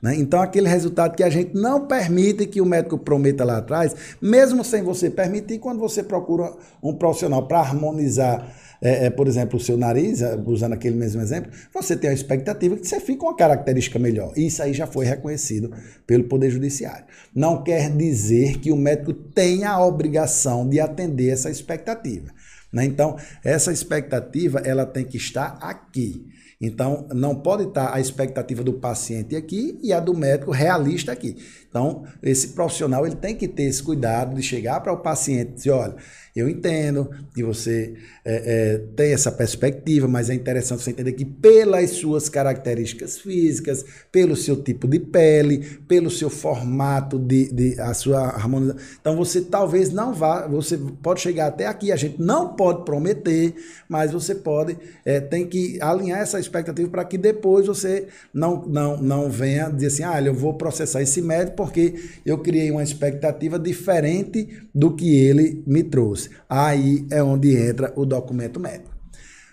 [0.00, 0.14] Né?
[0.14, 4.64] Então, aquele resultado que a gente não permite que o médico prometa lá atrás, mesmo
[4.64, 9.62] sem você permitir, quando você procura um profissional para harmonizar é, é, por exemplo, o
[9.62, 13.26] seu nariz, é, usando aquele mesmo exemplo, você tem a expectativa que você fique com
[13.26, 14.32] uma característica melhor.
[14.36, 15.72] Isso aí já foi reconhecido
[16.06, 17.06] pelo Poder Judiciário.
[17.34, 22.30] Não quer dizer que o médico tenha a obrigação de atender essa expectativa.
[22.72, 22.84] Né?
[22.84, 26.26] Então, essa expectativa ela tem que estar aqui.
[26.60, 31.36] Então, não pode estar a expectativa do paciente aqui e a do médico realista aqui.
[31.68, 35.54] Então, esse profissional ele tem que ter esse cuidado de chegar para o paciente e
[35.54, 35.96] dizer, olha,
[36.34, 37.94] eu entendo que você
[38.24, 43.84] é, é, tem essa perspectiva, mas é interessante você entender que pelas suas características físicas,
[44.12, 45.58] pelo seu tipo de pele,
[45.88, 51.20] pelo seu formato de, de a sua harmonização, então você talvez não vá, você pode
[51.20, 53.54] chegar até aqui, a gente não pode prometer,
[53.88, 58.96] mas você pode, é, tem que alinhar essa expectativa para que depois você não, não,
[58.96, 63.58] não venha dizer assim, ah, eu vou processar esse médico porque eu criei uma expectativa
[63.58, 66.30] diferente do que ele me trouxe.
[66.48, 68.96] Aí é onde entra o documento médico.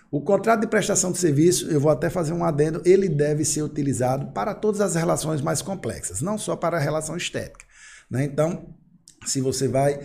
[0.08, 3.62] O contrato de prestação de serviço, eu vou até fazer um adendo, ele deve ser
[3.62, 7.66] utilizado para todas as relações mais complexas, não só para a relação estética.
[8.08, 8.22] Né?
[8.22, 8.68] Então,
[9.26, 9.98] se você vai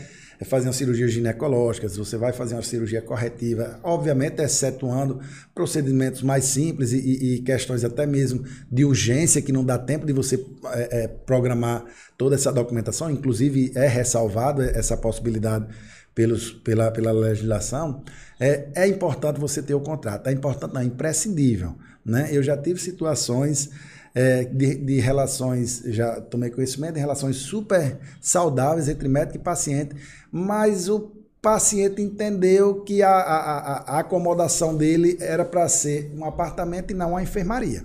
[0.46, 5.20] fazer uma cirurgia ginecológica, se você vai fazer uma cirurgia corretiva, obviamente excetuando
[5.54, 10.14] procedimentos mais simples e, e questões até mesmo de urgência, que não dá tempo de
[10.14, 11.86] você é, é, programar
[12.18, 15.68] toda essa documentação, inclusive é ressalvado essa possibilidade
[16.14, 18.04] pelos, pela, pela legislação,
[18.40, 20.28] é, é importante você ter o contrato.
[20.28, 21.76] É importante, não, é imprescindível.
[22.04, 22.30] Né?
[22.32, 23.70] Eu já tive situações
[24.14, 29.96] é, de, de, relações, já tomei conhecimento de relações super saudáveis entre médico e paciente,
[30.32, 36.92] mas o paciente entendeu que a, a, a acomodação dele era para ser um apartamento
[36.92, 37.84] e não uma enfermaria.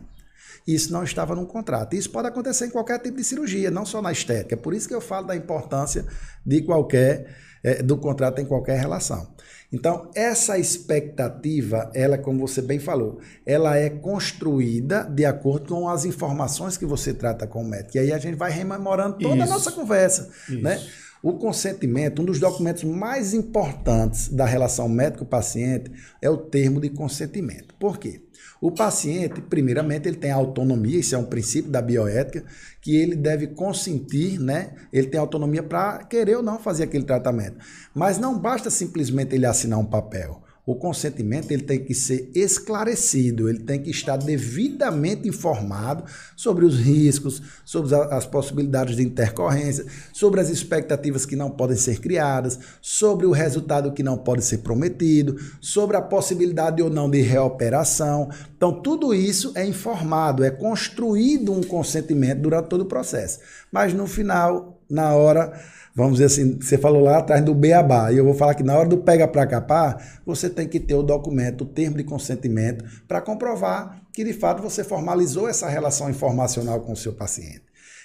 [0.66, 1.94] Isso não estava no contrato.
[1.94, 4.56] Isso pode acontecer em qualquer tipo de cirurgia, não só na estética.
[4.56, 6.04] Por isso que eu falo da importância
[6.44, 9.26] de qualquer é, do contrato em qualquer relação.
[9.72, 16.04] Então, essa expectativa, ela, como você bem falou, ela é construída de acordo com as
[16.04, 17.96] informações que você trata com o médico.
[17.96, 19.44] E aí a gente vai rememorando toda Isso.
[19.44, 20.62] a nossa conversa, Isso.
[20.62, 20.80] né?
[21.26, 25.90] O consentimento, um dos documentos mais importantes da relação médico-paciente
[26.22, 27.74] é o termo de consentimento.
[27.80, 28.22] Por quê?
[28.60, 32.44] O paciente, primeiramente, ele tem autonomia, isso é um princípio da bioética,
[32.80, 34.70] que ele deve consentir, né?
[34.92, 37.56] Ele tem autonomia para querer ou não fazer aquele tratamento.
[37.92, 43.48] Mas não basta simplesmente ele assinar um papel o consentimento ele tem que ser esclarecido,
[43.48, 46.02] ele tem que estar devidamente informado
[46.34, 52.00] sobre os riscos, sobre as possibilidades de intercorrência, sobre as expectativas que não podem ser
[52.00, 57.20] criadas, sobre o resultado que não pode ser prometido, sobre a possibilidade ou não de
[57.20, 58.28] reoperação.
[58.56, 63.38] Então, tudo isso é informado, é construído um consentimento durante todo o processo.
[63.70, 65.52] Mas no final, na hora
[65.97, 68.76] vamos dizer assim, você falou lá atrás do beabá, e eu vou falar que na
[68.76, 72.84] hora do pega para capar, você tem que ter o documento, o termo de consentimento,
[73.09, 77.62] para comprovar que de fato você formalizou essa relação informacional com o seu paciente.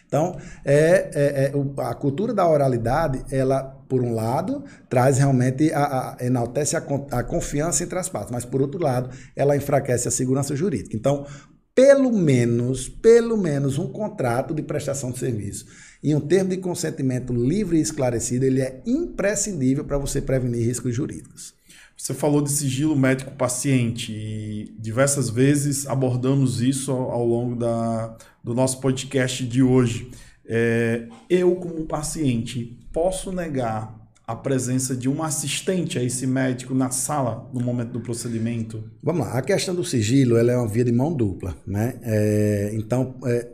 [0.08, 5.84] Então, é, é, é, a cultura da oralidade, ela, por um lado, traz realmente, a,
[5.84, 10.12] a, enaltece a, a confiança entre as partes, mas, por outro lado, ela enfraquece a
[10.12, 10.98] segurança jurídica.
[10.98, 11.26] Então,
[11.74, 15.66] pelo menos, pelo menos um contrato de prestação de serviço
[16.04, 20.96] e um termo de consentimento livre e esclarecido, ele é imprescindível para você prevenir riscos
[20.96, 21.54] jurídicos.
[21.96, 28.82] Você falou de sigilo médico-paciente e diversas vezes abordamos isso ao, longo da, do nosso
[28.82, 30.10] podcast de hoje.
[30.44, 36.90] É, eu, como paciente, posso negar a presença de um assistente a esse médico na
[36.90, 38.84] sala no momento do procedimento?
[39.04, 42.00] Vamos lá, a questão do sigilo ela é uma via de mão dupla, né?
[42.02, 43.48] É, então, é,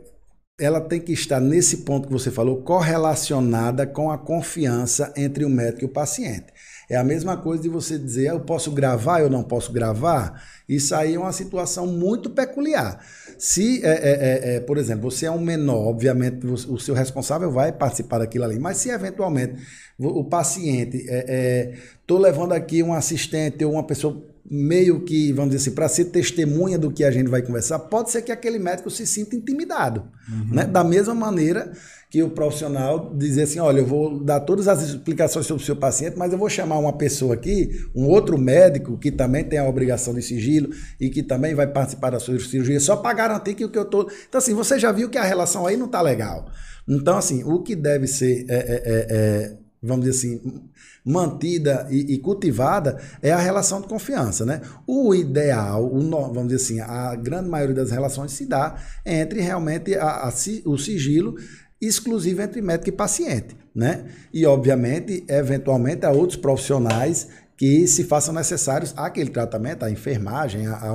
[0.58, 5.48] ela tem que estar nesse ponto que você falou, correlacionada com a confiança entre o
[5.48, 6.46] médico e o paciente.
[6.90, 10.42] É a mesma coisa de você dizer, eu posso gravar, eu não posso gravar.
[10.66, 13.04] Isso aí é uma situação muito peculiar.
[13.38, 17.52] Se, é, é, é, é por exemplo, você é um menor, obviamente o seu responsável
[17.52, 19.62] vai participar daquilo ali, mas se eventualmente
[19.98, 25.50] o paciente, estou é, é, levando aqui um assistente ou uma pessoa meio que, vamos
[25.50, 28.58] dizer assim, para ser testemunha do que a gente vai conversar, pode ser que aquele
[28.58, 30.04] médico se sinta intimidado.
[30.30, 30.54] Uhum.
[30.54, 30.64] Né?
[30.64, 31.72] Da mesma maneira
[32.10, 35.76] que o profissional dizer assim, olha, eu vou dar todas as explicações sobre o seu
[35.76, 39.68] paciente, mas eu vou chamar uma pessoa aqui, um outro médico que também tem a
[39.68, 43.64] obrigação de sigilo e que também vai participar da sua cirurgia, só para garantir que
[43.64, 44.04] o que eu estou...
[44.04, 44.12] Tô...
[44.28, 46.50] Então, assim, você já viu que a relação aí não está legal.
[46.88, 48.46] Então, assim, o que deve ser...
[48.48, 50.62] É, é, é, é vamos dizer assim,
[51.04, 54.60] mantida e, e, cultivada é a relação de confiança, né?
[54.86, 58.76] O ideal, o, vamos dizer assim, a grande maioria das relações se dá
[59.06, 60.32] entre realmente a, a,
[60.64, 61.36] o sigilo
[61.80, 64.06] exclusivo entre médico e paciente, né?
[64.32, 70.76] E obviamente, eventualmente, há outros profissionais que se façam necessários aquele tratamento, a enfermagem, a,
[70.76, 70.92] a,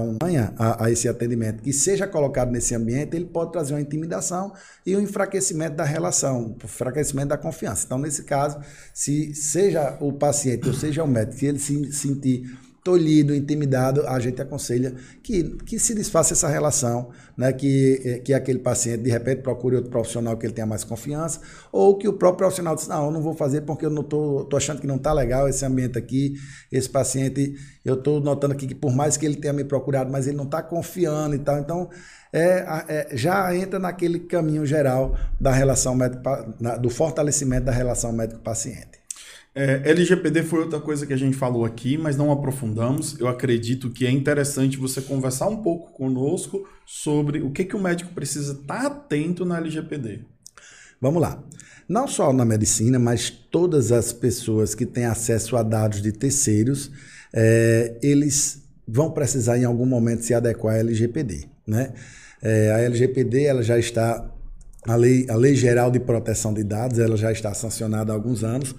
[0.57, 4.53] a, a esse atendimento, que seja colocado nesse ambiente, ele pode trazer uma intimidação
[4.85, 7.83] e um enfraquecimento da relação, um enfraquecimento da confiança.
[7.85, 8.59] Então, nesse caso,
[8.93, 14.19] se seja o paciente ou seja o médico, se ele se sentir tolhido, intimidado, a
[14.19, 17.53] gente aconselha que, que se desfaça essa relação, né?
[17.53, 21.39] que, que aquele paciente, de repente, procure outro profissional que ele tenha mais confiança,
[21.71, 24.45] ou que o próprio profissional diz, não, eu não vou fazer porque eu não tô,
[24.45, 26.33] tô achando que não está legal esse ambiente aqui,
[26.71, 27.55] esse paciente,
[27.85, 30.45] eu estou notando aqui que por mais que ele tenha me procurado, mas ele não
[30.45, 31.89] está confiando e tal, então
[32.33, 36.21] é, é, já entra naquele caminho geral da relação médico,
[36.81, 39.02] do fortalecimento da relação médico-paciente.
[39.55, 43.19] É, LGPD foi outra coisa que a gente falou aqui, mas não aprofundamos.
[43.19, 47.79] Eu acredito que é interessante você conversar um pouco conosco sobre o que, que o
[47.79, 50.21] médico precisa estar atento na LGPD.
[50.99, 51.43] Vamos lá.
[51.87, 56.89] Não só na medicina, mas todas as pessoas que têm acesso a dados de terceiros,
[57.31, 61.47] é, eles vão precisar em algum momento se adequar à LGPD.
[61.67, 61.93] Né?
[62.41, 64.31] É, a LGPD ela já está,
[64.87, 68.43] a lei, a lei Geral de Proteção de Dados, ela já está sancionada há alguns
[68.43, 68.73] anos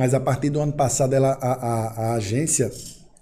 [0.00, 2.72] mas a partir do ano passado ela, a, a, a agência,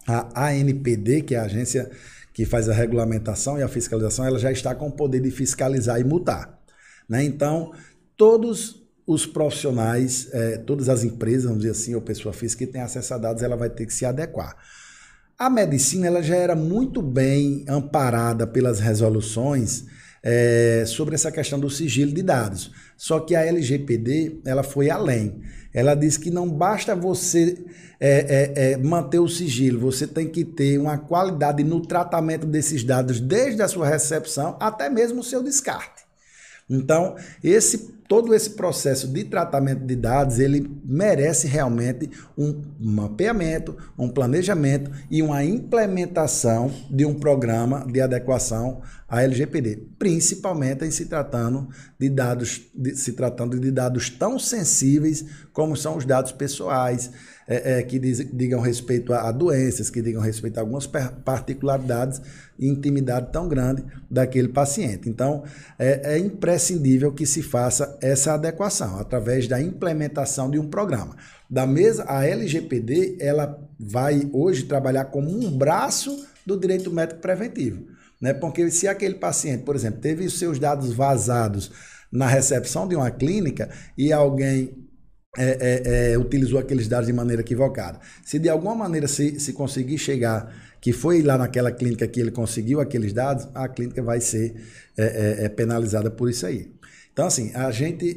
[0.06, 1.90] a ANPD, que é a agência
[2.32, 6.00] que faz a regulamentação e a fiscalização, ela já está com o poder de fiscalizar
[6.00, 6.56] e multar.
[7.08, 7.24] Né?
[7.24, 7.72] Então,
[8.16, 12.80] todos os profissionais, é, todas as empresas, vamos dizer assim, ou pessoa física que tem
[12.80, 14.56] acesso a dados, ela vai ter que se adequar.
[15.36, 19.84] A medicina ela já era muito bem amparada pelas resoluções
[20.22, 22.70] é, sobre essa questão do sigilo de dados.
[22.96, 25.40] Só que a LGPD ela foi além.
[25.72, 27.58] Ela diz que não basta você
[28.00, 32.84] é, é, é, manter o sigilo, você tem que ter uma qualidade no tratamento desses
[32.84, 36.04] dados, desde a sua recepção até mesmo o seu descarte.
[36.70, 44.08] Então, esse todo esse processo de tratamento de dados, ele merece realmente um mapeamento, um
[44.08, 51.68] planejamento e uma implementação de um programa de adequação à LGPD, principalmente em se tratando
[51.98, 57.10] de dados, de, se tratando de dados tão sensíveis como são os dados pessoais,
[57.48, 62.20] é, é, que diz, digam respeito a, a, doenças, que digam respeito a algumas particularidades
[62.58, 65.08] e intimidade tão grande daquele paciente.
[65.08, 65.42] Então,
[65.78, 71.16] é, é imprescindível que se faça essa adequação através da implementação de um programa.
[71.48, 77.86] Da mesa, a LGPD ela vai hoje trabalhar como um braço do direito médico preventivo,
[78.20, 78.34] né?
[78.34, 81.70] Porque se aquele paciente, por exemplo, teve os seus dados vazados
[82.12, 84.87] na recepção de uma clínica e alguém
[85.36, 88.00] é, é, é, utilizou aqueles dados de maneira equivocada.
[88.24, 92.30] Se de alguma maneira se, se conseguir chegar que foi lá naquela clínica que ele
[92.30, 94.54] conseguiu aqueles dados, a clínica vai ser
[94.96, 96.72] é, é, é penalizada por isso aí.
[97.12, 98.16] Então, assim, a gente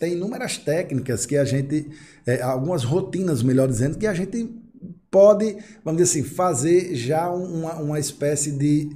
[0.00, 1.88] tem inúmeras técnicas que a gente,
[2.42, 4.60] algumas rotinas, melhor dizendo, que a gente
[5.08, 8.90] pode, vamos dizer assim, fazer já uma, uma espécie de,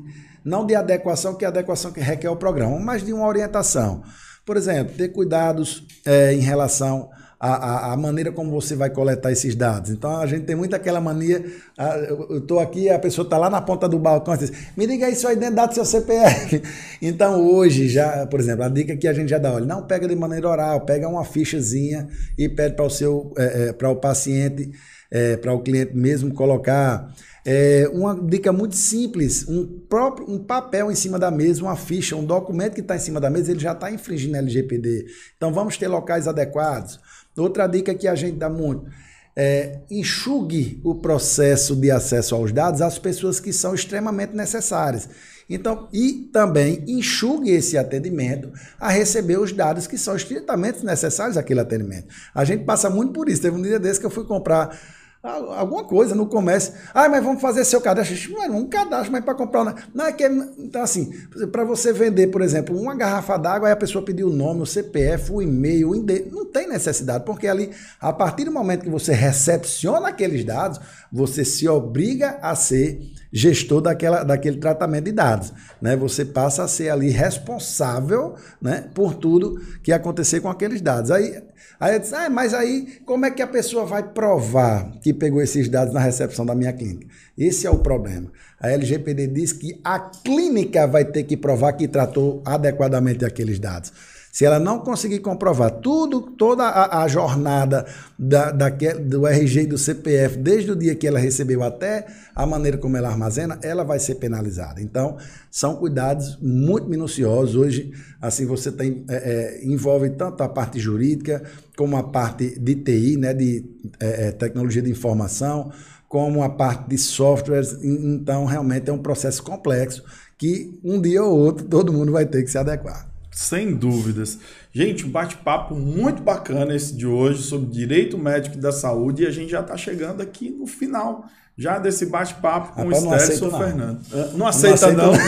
[0.44, 4.02] não de adequação, que é a adequação que requer o programa, mas de uma orientação.
[4.44, 5.86] Por exemplo, ter cuidados
[6.32, 7.08] em relação
[7.42, 9.90] a, a, a, maneira como você vai coletar esses dados.
[9.90, 11.44] Então a gente tem muito aquela mania.
[11.76, 14.86] A, eu estou aqui, a pessoa está lá na ponta do balcão e diz: me
[14.86, 16.62] diga aí dentro do seu CPF.
[17.02, 20.06] Então hoje, já, por exemplo, a dica que a gente já dá: olha, não pega
[20.06, 22.06] de maneira oral, pega uma fichazinha
[22.38, 24.70] e pede para o seu, é, é, para o paciente,
[25.10, 27.12] é, para o cliente mesmo colocar.
[27.44, 32.14] É uma dica muito simples, um próprio um papel em cima da mesa, uma ficha,
[32.14, 35.06] um documento que está em cima da mesa, ele já está infringindo LGPD.
[35.36, 37.00] Então vamos ter locais adequados.
[37.36, 38.86] Outra dica que a gente dá muito
[39.34, 45.08] é enxugue o processo de acesso aos dados às pessoas que são extremamente necessárias.
[45.48, 51.60] Então, e também enxugue esse atendimento a receber os dados que são estritamente necessários àquele
[51.60, 52.08] atendimento.
[52.34, 53.42] A gente passa muito por isso.
[53.42, 54.78] Teve um dia desse que eu fui comprar
[55.22, 56.74] alguma coisa no comércio.
[56.92, 58.32] Ah, mas vamos fazer seu cadastro.
[58.32, 59.64] Não, um cadastro, mas para comprar.
[59.64, 60.24] Não, não é que.
[60.24, 61.12] É, então, assim,
[61.52, 64.66] para você vender, por exemplo, uma garrafa d'água, aí a pessoa pediu o nome, o
[64.66, 65.94] CPF, o e-mail, o.
[66.30, 67.70] Não tem necessidade, porque ali,
[68.00, 70.80] a partir do momento que você recepciona aqueles dados,
[71.12, 73.00] você se obriga a ser
[73.32, 75.52] gestor daquela, daquele tratamento de dados.
[75.80, 75.96] Né?
[75.96, 81.10] Você passa a ser ali responsável né, por tudo que acontecer com aqueles dados.
[81.10, 81.42] Aí
[81.82, 85.42] Aí eu disse, ah, mas aí como é que a pessoa vai provar que pegou
[85.42, 87.08] esses dados na recepção da minha clínica?
[87.36, 88.30] Esse é o problema.
[88.60, 93.92] A LGPD diz que a clínica vai ter que provar que tratou adequadamente aqueles dados.
[94.32, 97.84] Se ela não conseguir comprovar tudo, toda a, a jornada
[98.18, 102.46] da, da, do RG e do CPF, desde o dia que ela recebeu até a
[102.46, 104.80] maneira como ela armazena, ela vai ser penalizada.
[104.80, 105.18] Então,
[105.50, 107.56] são cuidados muito minuciosos.
[107.56, 111.42] Hoje, assim, você tem, é, é, envolve tanto a parte jurídica,
[111.76, 113.62] como a parte de TI, né, de
[114.00, 115.70] é, é, tecnologia de informação,
[116.08, 117.76] como a parte de softwares.
[117.84, 120.02] Então, realmente é um processo complexo
[120.38, 123.11] que um dia ou outro todo mundo vai ter que se adequar.
[123.32, 124.38] Sem dúvidas.
[124.72, 129.30] Gente, um bate-papo muito bacana esse de hoje sobre direito médico da saúde e a
[129.30, 131.24] gente já está chegando aqui no final
[131.56, 134.00] já desse bate-papo com Rapaz, o Stélio Fernando.
[134.10, 135.12] Não, não aceita, não.
[135.12, 135.18] Não.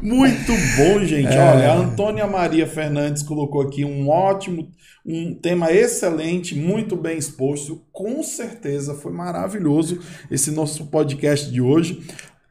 [0.00, 1.32] Muito bom, gente.
[1.32, 1.40] É.
[1.40, 4.68] Olha, a Antônia Maria Fernandes colocou aqui um ótimo,
[5.04, 7.82] um tema excelente, muito bem exposto.
[7.90, 9.98] Com certeza foi maravilhoso
[10.30, 12.02] esse nosso podcast de hoje.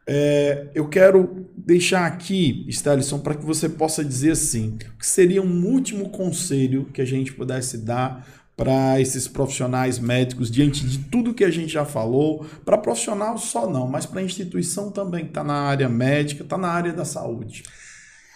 [0.05, 5.65] É, eu quero deixar aqui, Stelison, para que você possa dizer assim, que seria um
[5.65, 11.43] último conselho que a gente pudesse dar para esses profissionais médicos diante de tudo que
[11.43, 15.55] a gente já falou, para profissional só não, mas para instituição também que está na
[15.55, 17.63] área médica, está na área da saúde.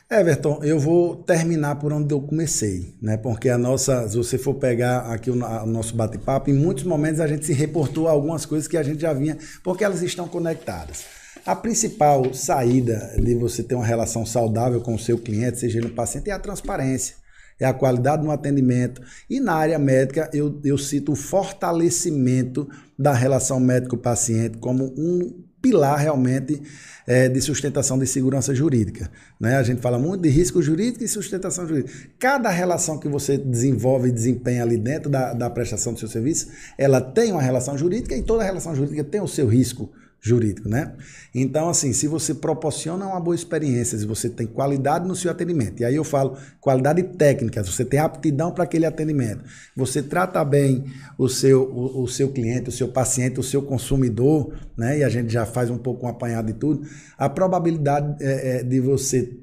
[0.09, 3.17] Everton, eu vou terminar por onde eu comecei, né?
[3.17, 7.19] Porque a nossa, se você for pegar aqui o, o nosso bate-papo, em muitos momentos
[7.19, 11.03] a gente se reportou algumas coisas que a gente já vinha, porque elas estão conectadas.
[11.47, 15.87] A principal saída de você ter uma relação saudável com o seu cliente, seja ele
[15.87, 17.15] um paciente, é a transparência
[17.59, 19.01] é a qualidade no atendimento.
[19.29, 25.97] E na área médica, eu, eu cito o fortalecimento da relação médico-paciente como um pilar
[25.97, 26.61] realmente
[27.07, 29.09] é, de sustentação de segurança jurídica.
[29.39, 29.55] Né?
[29.55, 31.91] A gente fala muito de risco jurídico e sustentação jurídica.
[32.19, 36.49] Cada relação que você desenvolve e desempenha ali dentro da, da prestação do seu serviço,
[36.77, 39.89] ela tem uma relação jurídica e toda relação jurídica tem o seu risco
[40.27, 40.93] jurídico, né?
[41.33, 45.81] Então, assim, se você proporciona uma boa experiência, se você tem qualidade no seu atendimento,
[45.81, 49.43] e aí eu falo qualidade técnica, você tem aptidão para aquele atendimento,
[49.75, 50.85] você trata bem
[51.17, 54.99] o seu, o, o, seu cliente, o seu paciente, o seu consumidor, né?
[54.99, 58.63] E a gente já faz um pouco um apanhado de tudo, a probabilidade é, é,
[58.63, 59.37] de você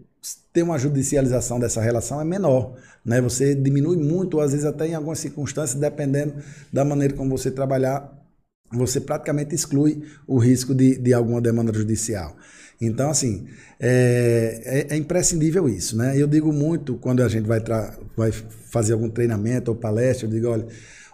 [0.52, 2.74] ter uma judicialização dessa relação é menor,
[3.04, 3.20] né?
[3.20, 6.34] Você diminui muito, às vezes até em algumas circunstâncias, dependendo
[6.72, 8.23] da maneira como você trabalhar
[8.76, 12.36] você praticamente exclui o risco de, de alguma demanda judicial.
[12.80, 13.46] Então, assim,
[13.80, 16.20] é, é, é, imprescindível isso, né?
[16.20, 17.60] Eu digo muito quando a gente vai,
[18.16, 18.32] vai
[18.70, 20.66] fazer algum treinamento ou palestra, eu digo, olha,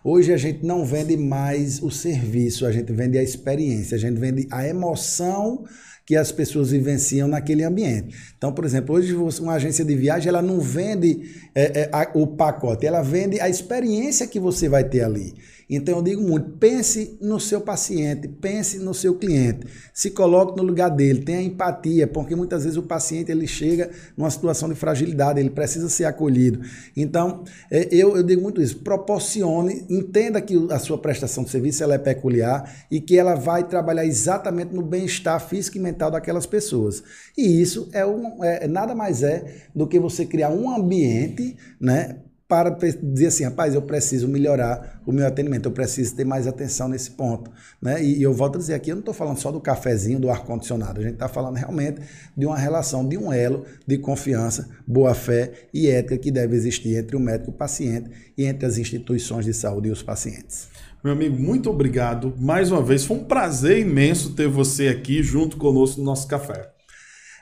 [0.03, 4.19] hoje a gente não vende mais o serviço, a gente vende a experiência, a gente
[4.19, 5.65] vende a emoção
[6.11, 8.17] que as pessoas vivenciam naquele ambiente.
[8.37, 12.27] Então, por exemplo, hoje uma agência de viagem ela não vende é, é, a, o
[12.27, 15.35] pacote, ela vende a experiência que você vai ter ali.
[15.71, 20.65] Então eu digo muito, pense no seu paciente, pense no seu cliente, se coloque no
[20.65, 25.39] lugar dele, tenha empatia, porque muitas vezes o paciente ele chega numa situação de fragilidade,
[25.39, 26.61] ele precisa ser acolhido.
[26.97, 31.85] Então é, eu, eu digo muito isso, proporcione, entenda que a sua prestação de serviço
[31.85, 36.47] ela é peculiar e que ela vai trabalhar exatamente no bem-estar físico e mental daquelas
[36.47, 37.03] pessoas.
[37.39, 42.17] E isso é, um, é nada mais é do que você criar um ambiente, né?
[42.51, 46.89] Para dizer assim, rapaz, eu preciso melhorar o meu atendimento, eu preciso ter mais atenção
[46.89, 47.49] nesse ponto.
[47.81, 48.03] Né?
[48.03, 50.29] E, e eu volto a dizer aqui, eu não estou falando só do cafezinho, do
[50.29, 52.01] ar-condicionado, a gente está falando realmente
[52.37, 57.17] de uma relação, de um elo de confiança, boa-fé e ética que deve existir entre
[57.17, 60.67] o médico e o paciente e entre as instituições de saúde e os pacientes.
[61.05, 63.05] Meu amigo, muito obrigado mais uma vez.
[63.05, 66.69] Foi um prazer imenso ter você aqui junto conosco no nosso café.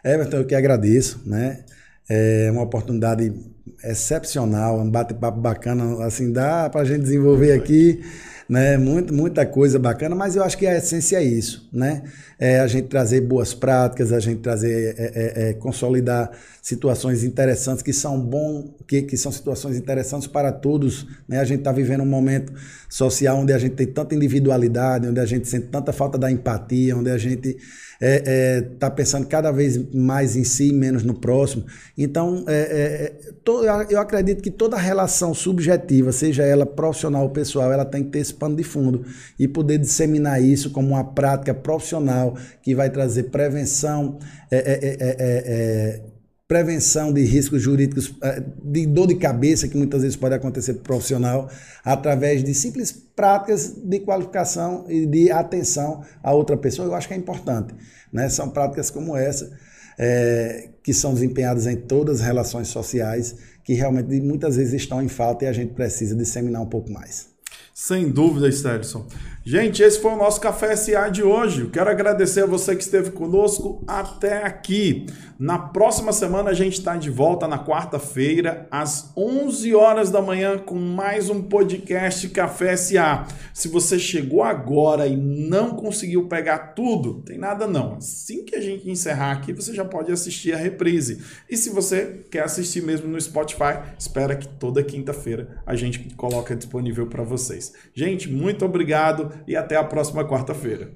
[0.04, 1.64] Everton, eu que agradeço, né?
[2.10, 3.32] É uma oportunidade
[3.82, 8.00] excepcional, um bate-papo bacana, assim, dá para a gente desenvolver aqui,
[8.48, 12.02] né, muito, muita coisa bacana, mas eu acho que a essência é isso, né,
[12.38, 16.30] é a gente trazer boas práticas, a gente trazer, é, é, é consolidar
[16.62, 21.58] situações interessantes que são bom, que, que são situações interessantes para todos, né, a gente
[21.58, 22.52] está vivendo um momento
[22.88, 26.96] social onde a gente tem tanta individualidade, onde a gente sente tanta falta da empatia,
[26.96, 27.58] onde a gente
[28.00, 31.64] é, é, tá pensando cada vez mais em si, menos no próximo.
[31.96, 37.30] Então, é, é, é to, eu acredito que toda relação subjetiva, seja ela profissional ou
[37.30, 39.04] pessoal, ela tem que ter esse pano de fundo
[39.38, 44.18] e poder disseminar isso como uma prática profissional que vai trazer prevenção,
[44.50, 46.00] é,
[46.48, 48.14] prevenção de riscos jurídicos,
[48.64, 51.50] de dor de cabeça que muitas vezes pode acontecer para o profissional,
[51.84, 57.12] através de simples práticas de qualificação e de atenção a outra pessoa, eu acho que
[57.12, 57.74] é importante.
[58.10, 58.30] Né?
[58.30, 59.52] São práticas como essa,
[59.98, 65.08] é, que são desempenhadas em todas as relações sociais, que realmente muitas vezes estão em
[65.08, 67.28] falta e a gente precisa disseminar um pouco mais.
[67.74, 69.06] Sem dúvida, Sterson.
[69.50, 71.70] Gente, esse foi o nosso Café SA de hoje.
[71.70, 75.06] Quero agradecer a você que esteve conosco até aqui.
[75.38, 80.58] Na próxima semana a gente está de volta na quarta-feira, às 11 horas da manhã,
[80.58, 83.26] com mais um podcast Café SA.
[83.54, 87.94] Se você chegou agora e não conseguiu pegar tudo, tem nada não.
[87.94, 91.22] Assim que a gente encerrar aqui, você já pode assistir a reprise.
[91.48, 96.54] E se você quer assistir mesmo no Spotify, espera que toda quinta-feira a gente coloca
[96.54, 97.72] disponível para vocês.
[97.94, 100.90] Gente, muito obrigado e até a próxima quarta-feira.